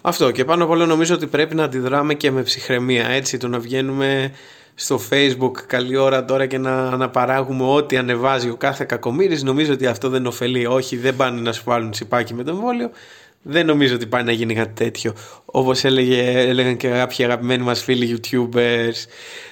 [0.01, 3.47] Αυτό και πάνω απ' όλα νομίζω ότι πρέπει να αντιδράμε και με ψυχραιμία έτσι το
[3.47, 4.31] να βγαίνουμε
[4.75, 9.43] στο facebook καλή ώρα τώρα και να αναπαράγουμε ό,τι ανεβάζει ο κάθε κακομύρης.
[9.43, 10.65] Νομίζω ότι αυτό δεν ωφελεί.
[10.65, 12.89] Όχι δεν πάνε να σου βάλουν τσιπάκι με το εμβόλιο
[13.43, 15.13] δεν νομίζω ότι πάει να γίνει κάτι τέτοιο.
[15.45, 19.05] Όπως έλεγε, έλεγαν και κάποιοι αγαπημένοι μας φίλοι YouTubers.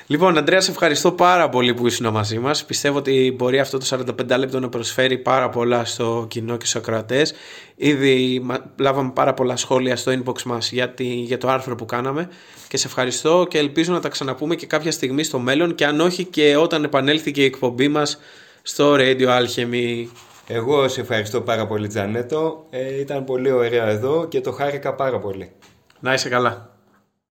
[0.08, 2.66] Λοιπόν, Αντρέα, σε ευχαριστώ πάρα πολύ που ήσουν μαζί μας.
[2.66, 6.82] Πιστεύω ότι μπορεί αυτό το 45 λεπτό να προσφέρει πάρα πολλά στο κοινό και στους
[6.82, 7.34] ακροατές.
[7.76, 12.30] Ήδη λάβαμε πάρα πολλά σχόλια στο inbox μας για, για το άρθρο που κάναμε
[12.68, 16.00] και σε ευχαριστώ και ελπίζω να τα ξαναπούμε και κάποια στιγμή στο μέλλον και αν
[16.00, 18.20] όχι και όταν επανέλθει και η εκπομπή μας
[18.62, 20.06] στο Radio Alchemy.
[20.48, 22.66] Εγώ σε ευχαριστώ πάρα πολύ Τζανέτο.
[22.70, 25.52] Ε, ήταν πολύ ωραία εδώ και το χάρηκα πάρα πολύ.
[26.00, 26.70] Να είσαι καλά.